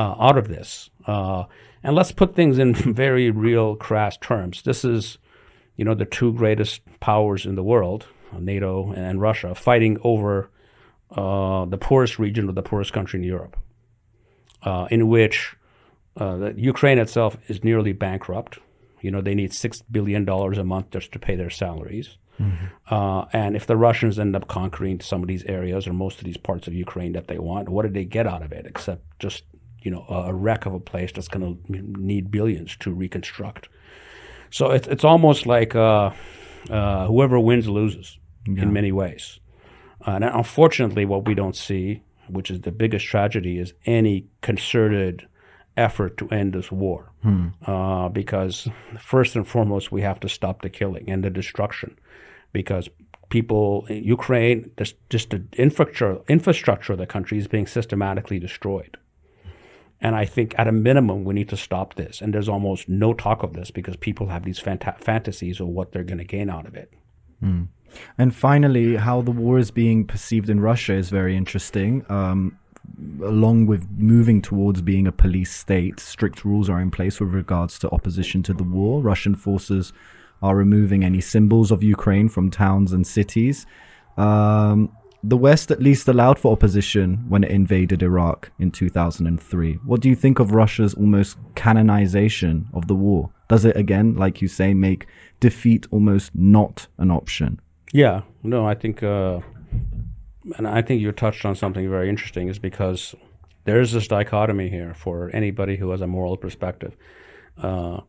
uh, 0.00 0.14
out 0.18 0.38
of 0.38 0.48
this. 0.48 0.90
Uh, 1.06 1.44
and 1.82 1.94
let's 1.94 2.12
put 2.12 2.34
things 2.34 2.58
in 2.58 2.74
very 3.04 3.30
real, 3.30 3.76
crass 3.76 4.16
terms. 4.16 4.62
This 4.62 4.84
is, 4.84 5.18
you 5.76 5.84
know, 5.84 5.94
the 5.94 6.04
two 6.04 6.32
greatest 6.32 6.82
powers 7.00 7.44
in 7.46 7.54
the 7.54 7.62
world, 7.62 8.06
NATO 8.38 8.92
and 8.92 9.20
Russia, 9.20 9.54
fighting 9.54 9.98
over 10.02 10.50
uh, 11.10 11.64
the 11.64 11.78
poorest 11.78 12.18
region 12.18 12.48
of 12.48 12.54
the 12.54 12.62
poorest 12.62 12.92
country 12.92 13.18
in 13.18 13.24
Europe, 13.24 13.56
uh, 14.62 14.86
in 14.90 15.08
which 15.08 15.56
uh, 16.16 16.52
Ukraine 16.54 16.98
itself 16.98 17.36
is 17.48 17.64
nearly 17.64 17.92
bankrupt 17.92 18.58
you 19.00 19.10
know, 19.10 19.20
they 19.20 19.34
need 19.34 19.52
six 19.52 19.82
billion 19.82 20.24
dollars 20.24 20.58
a 20.58 20.64
month 20.64 20.90
just 20.90 21.12
to 21.12 21.18
pay 21.18 21.36
their 21.36 21.50
salaries. 21.50 22.16
Mm-hmm. 22.38 22.94
Uh, 22.94 23.26
and 23.32 23.54
if 23.54 23.66
the 23.66 23.76
Russians 23.76 24.18
end 24.18 24.34
up 24.34 24.48
conquering 24.48 25.00
some 25.00 25.22
of 25.22 25.28
these 25.28 25.44
areas 25.44 25.86
or 25.86 25.92
most 25.92 26.18
of 26.18 26.24
these 26.24 26.38
parts 26.38 26.66
of 26.66 26.74
Ukraine 26.74 27.12
that 27.12 27.28
they 27.28 27.38
want, 27.38 27.68
what 27.68 27.82
did 27.82 27.94
they 27.94 28.04
get 28.04 28.26
out 28.26 28.42
of 28.42 28.52
it 28.52 28.66
except 28.66 29.02
just 29.18 29.44
you 29.82 29.90
know 29.90 30.04
a, 30.08 30.34
wreck 30.34 30.66
of 30.66 30.74
a 30.74 30.80
place 30.80 31.12
that's 31.12 31.28
going 31.28 31.44
to 31.44 31.72
need 32.00 32.30
billions 32.30 32.76
to 32.76 32.92
reconstruct? 32.92 33.68
So 34.50 34.70
it's 34.70 34.88
it's 34.88 35.04
almost 35.04 35.46
like 35.46 35.74
uh, 35.74 36.10
uh, 36.68 37.06
whoever 37.06 37.38
wins 37.38 37.68
loses 37.68 38.18
yeah. 38.46 38.62
in 38.62 38.72
many 38.72 38.92
ways. 38.92 39.40
and 40.06 40.24
unfortunately, 40.24 41.04
what 41.04 41.26
we 41.26 41.34
don't 41.34 41.56
see, 41.56 42.02
which 42.28 42.50
is 42.50 42.62
the 42.62 42.72
biggest 42.72 43.06
tragedy, 43.06 43.58
is 43.58 43.74
any 43.86 44.26
concerted 44.40 45.26
effort 45.76 46.16
to 46.18 46.28
end 46.28 46.52
this 46.52 46.70
war. 46.70 47.12
Hmm. 47.22 47.48
Uh, 47.66 48.08
because 48.08 48.68
first 48.98 49.36
and 49.36 49.46
foremost, 49.46 49.92
we 49.92 50.02
have 50.02 50.20
to 50.20 50.28
stop 50.28 50.62
the 50.62 50.70
killing 50.70 51.10
and 51.10 51.24
the 51.24 51.30
destruction. 51.30 51.98
Because 52.52 52.88
people, 53.28 53.86
Ukraine, 53.88 54.70
just, 54.76 54.96
just 55.08 55.30
the 55.30 55.44
infrastructure, 55.52 56.20
infrastructure 56.28 56.92
of 56.94 56.98
the 56.98 57.06
country 57.06 57.38
is 57.38 57.48
being 57.48 57.66
systematically 57.66 58.38
destroyed. 58.38 58.96
And 60.00 60.16
I 60.16 60.24
think 60.24 60.54
at 60.58 60.66
a 60.66 60.72
minimum, 60.72 61.24
we 61.24 61.34
need 61.34 61.48
to 61.50 61.56
stop 61.56 61.94
this. 61.94 62.20
And 62.20 62.32
there's 62.32 62.48
almost 62.48 62.88
no 62.88 63.12
talk 63.12 63.42
of 63.42 63.52
this 63.52 63.70
because 63.70 63.96
people 63.96 64.28
have 64.28 64.44
these 64.44 64.58
fanta- 64.58 64.98
fantasies 64.98 65.60
of 65.60 65.68
what 65.68 65.92
they're 65.92 66.04
going 66.04 66.18
to 66.18 66.24
gain 66.24 66.48
out 66.48 66.66
of 66.66 66.74
it. 66.74 66.92
Hmm. 67.40 67.64
And 68.16 68.34
finally, 68.34 68.96
how 68.96 69.20
the 69.20 69.30
war 69.30 69.58
is 69.58 69.70
being 69.70 70.06
perceived 70.06 70.48
in 70.48 70.60
Russia 70.60 70.94
is 70.94 71.10
very 71.10 71.36
interesting. 71.36 72.04
Um, 72.08 72.58
along 73.22 73.66
with 73.66 73.88
moving 73.96 74.40
towards 74.40 74.80
being 74.80 75.06
a 75.06 75.12
police 75.12 75.52
state, 75.52 76.00
strict 76.00 76.44
rules 76.44 76.70
are 76.70 76.80
in 76.80 76.90
place 76.90 77.20
with 77.20 77.30
regards 77.30 77.78
to 77.80 77.90
opposition 77.90 78.42
to 78.44 78.54
the 78.54 78.64
war. 78.64 79.02
Russian 79.02 79.34
forces 79.34 79.92
are 80.42 80.56
removing 80.56 81.04
any 81.04 81.20
symbols 81.20 81.70
of 81.70 81.82
Ukraine 81.82 82.28
from 82.28 82.50
towns 82.50 82.92
and 82.92 83.06
cities. 83.06 83.66
Um, 84.16 84.92
the 85.22 85.36
West 85.36 85.70
at 85.70 85.82
least 85.82 86.08
allowed 86.08 86.38
for 86.38 86.52
opposition 86.52 87.24
when 87.28 87.44
it 87.44 87.50
invaded 87.50 88.02
Iraq 88.02 88.50
in 88.58 88.70
2003. 88.70 89.74
What 89.84 90.00
do 90.00 90.08
you 90.08 90.16
think 90.16 90.38
of 90.38 90.52
Russia's 90.52 90.94
almost 90.94 91.36
canonization 91.54 92.68
of 92.72 92.86
the 92.86 92.94
war? 92.94 93.30
Does 93.48 93.64
it, 93.64 93.76
again, 93.76 94.14
like 94.14 94.40
you 94.40 94.48
say, 94.48 94.72
make 94.72 95.06
defeat 95.38 95.86
almost 95.90 96.34
not 96.34 96.86
an 96.96 97.10
option? 97.10 97.60
Yeah, 97.92 98.22
no, 98.42 98.66
I 98.66 98.74
think 98.74 99.02
uh, 99.02 99.40
and 100.56 100.66
I 100.66 100.80
think 100.80 101.02
you 101.02 101.12
touched 101.12 101.44
on 101.44 101.54
something 101.54 101.88
very 101.90 102.08
interesting, 102.08 102.48
is 102.48 102.58
because 102.58 103.14
there's 103.64 103.92
this 103.92 104.08
dichotomy 104.08 104.70
here 104.70 104.94
for 104.94 105.30
anybody 105.34 105.76
who 105.76 105.90
has 105.90 106.00
a 106.00 106.06
moral 106.06 106.36
perspective. 106.36 106.96
Uh, 107.58 108.00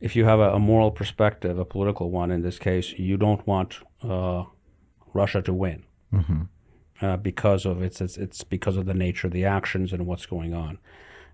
if 0.00 0.14
you 0.14 0.24
have 0.24 0.38
a, 0.38 0.52
a, 0.52 0.58
moral 0.58 0.90
perspective, 0.90 1.58
a 1.58 1.64
political 1.64 2.10
one 2.10 2.30
in 2.30 2.42
this 2.42 2.58
case, 2.58 2.92
you 2.98 3.16
don't 3.16 3.46
want 3.46 3.78
uh, 4.02 4.44
Russia 5.14 5.40
to 5.42 5.52
win 5.52 5.84
mm-hmm. 6.12 6.42
Uh, 7.00 7.16
because 7.16 7.64
of 7.64 7.82
its, 7.82 8.00
it's, 8.00 8.16
it's 8.16 8.44
because 8.44 8.76
of 8.76 8.86
the 8.86 8.94
nature 8.94 9.28
of 9.28 9.32
the 9.32 9.44
actions 9.44 9.92
and 9.92 10.06
what's 10.06 10.26
going 10.26 10.54
on. 10.54 10.78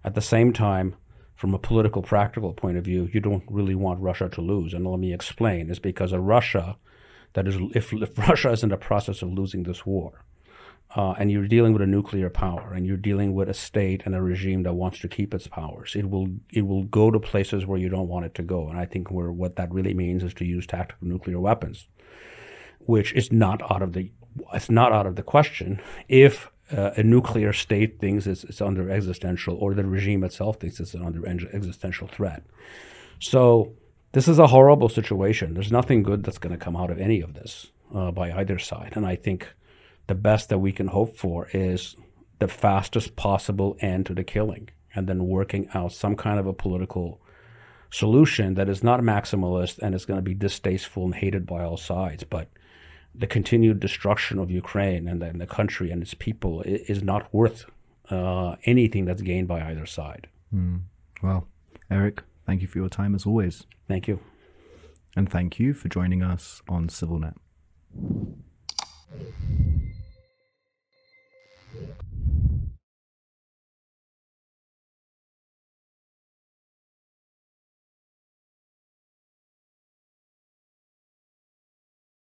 At 0.04 0.14
the 0.14 0.20
same 0.20 0.52
time, 0.52 0.96
from 1.34 1.54
a 1.54 1.58
political 1.58 2.02
practical 2.02 2.52
point 2.52 2.76
of 2.76 2.84
view, 2.84 3.08
you 3.12 3.20
don't 3.20 3.44
really 3.48 3.74
want 3.74 4.00
Russia 4.00 4.28
to 4.30 4.40
lose. 4.40 4.72
And 4.72 4.86
let 4.86 5.00
me 5.00 5.12
explain: 5.12 5.70
is 5.70 5.78
because 5.78 6.12
a 6.12 6.20
Russia 6.20 6.76
that 7.32 7.48
is, 7.48 7.56
if, 7.74 7.92
if 7.92 8.16
Russia 8.28 8.52
is 8.52 8.62
in 8.62 8.68
the 8.68 8.76
process 8.76 9.22
of 9.22 9.32
losing 9.32 9.64
this 9.64 9.84
war, 9.84 10.24
uh, 10.96 11.12
and 11.18 11.30
you're 11.30 11.48
dealing 11.48 11.72
with 11.72 11.82
a 11.82 11.86
nuclear 11.86 12.30
power, 12.30 12.72
and 12.72 12.86
you're 12.86 12.96
dealing 12.96 13.34
with 13.34 13.48
a 13.48 13.54
state 13.54 14.02
and 14.04 14.14
a 14.14 14.22
regime 14.22 14.62
that 14.62 14.74
wants 14.74 15.00
to 15.00 15.08
keep 15.08 15.34
its 15.34 15.48
powers. 15.48 15.94
It 15.96 16.08
will 16.08 16.28
it 16.50 16.62
will 16.62 16.84
go 16.84 17.10
to 17.10 17.18
places 17.18 17.66
where 17.66 17.78
you 17.78 17.88
don't 17.88 18.08
want 18.08 18.26
it 18.26 18.34
to 18.36 18.42
go, 18.42 18.68
and 18.68 18.78
I 18.78 18.86
think 18.86 19.10
where 19.10 19.32
what 19.32 19.56
that 19.56 19.72
really 19.72 19.94
means 19.94 20.22
is 20.22 20.34
to 20.34 20.44
use 20.44 20.66
tactical 20.66 21.08
nuclear 21.08 21.40
weapons, 21.40 21.88
which 22.80 23.12
is 23.12 23.32
not 23.32 23.60
out 23.70 23.82
of 23.82 23.92
the 23.92 24.12
it's 24.52 24.70
not 24.70 24.92
out 24.92 25.06
of 25.06 25.16
the 25.16 25.22
question 25.22 25.80
if 26.08 26.50
uh, 26.72 26.90
a 26.96 27.02
nuclear 27.02 27.52
state 27.52 28.00
thinks 28.00 28.26
it's, 28.26 28.44
it's 28.44 28.60
under 28.60 28.90
existential, 28.90 29.56
or 29.56 29.74
the 29.74 29.84
regime 29.84 30.24
itself 30.24 30.58
thinks 30.58 30.80
it's 30.80 30.94
under 30.94 31.26
existential 31.26 32.08
threat. 32.08 32.42
So 33.20 33.74
this 34.12 34.28
is 34.28 34.38
a 34.38 34.46
horrible 34.46 34.88
situation. 34.88 35.54
There's 35.54 35.72
nothing 35.72 36.02
good 36.02 36.24
that's 36.24 36.38
going 36.38 36.56
to 36.56 36.64
come 36.64 36.76
out 36.76 36.90
of 36.90 36.98
any 36.98 37.20
of 37.20 37.34
this 37.34 37.68
uh, 37.94 38.10
by 38.10 38.32
either 38.32 38.58
side, 38.58 38.92
and 38.96 39.06
I 39.06 39.16
think 39.16 39.52
the 40.06 40.14
best 40.14 40.48
that 40.48 40.58
we 40.58 40.72
can 40.72 40.88
hope 40.88 41.16
for 41.16 41.48
is 41.52 41.96
the 42.38 42.48
fastest 42.48 43.16
possible 43.16 43.76
end 43.80 44.06
to 44.06 44.14
the 44.14 44.24
killing 44.24 44.68
and 44.94 45.06
then 45.06 45.26
working 45.26 45.68
out 45.74 45.92
some 45.92 46.16
kind 46.16 46.38
of 46.38 46.46
a 46.46 46.52
political 46.52 47.20
solution 47.90 48.54
that 48.54 48.68
is 48.68 48.82
not 48.82 49.00
maximalist 49.00 49.78
and 49.78 49.94
is 49.94 50.04
going 50.04 50.18
to 50.18 50.22
be 50.22 50.34
distasteful 50.34 51.04
and 51.04 51.14
hated 51.14 51.46
by 51.46 51.62
all 51.62 51.76
sides. 51.76 52.24
But 52.24 52.48
the 53.14 53.26
continued 53.26 53.80
destruction 53.80 54.38
of 54.38 54.50
Ukraine 54.50 55.06
and 55.06 55.22
the, 55.22 55.26
and 55.26 55.40
the 55.40 55.46
country 55.46 55.90
and 55.90 56.02
its 56.02 56.14
people 56.14 56.62
is, 56.62 57.02
not 57.02 57.32
worth 57.32 57.66
uh, 58.10 58.56
anything 58.64 59.04
that's 59.04 59.22
gained 59.22 59.48
by 59.48 59.62
either 59.62 59.86
side. 59.86 60.26
Mm. 60.52 60.82
Well, 61.22 61.46
Eric, 61.90 62.22
thank 62.46 62.60
you 62.60 62.66
for 62.66 62.78
your 62.78 62.88
time 62.88 63.14
as 63.14 63.24
always. 63.26 63.66
Thank 63.86 64.08
you. 64.08 64.20
And 65.16 65.30
thank 65.30 65.60
you 65.60 65.74
for 65.74 65.88
joining 65.88 66.22
us 66.22 66.60
on 66.68 66.88
CivilNet. 66.88 67.34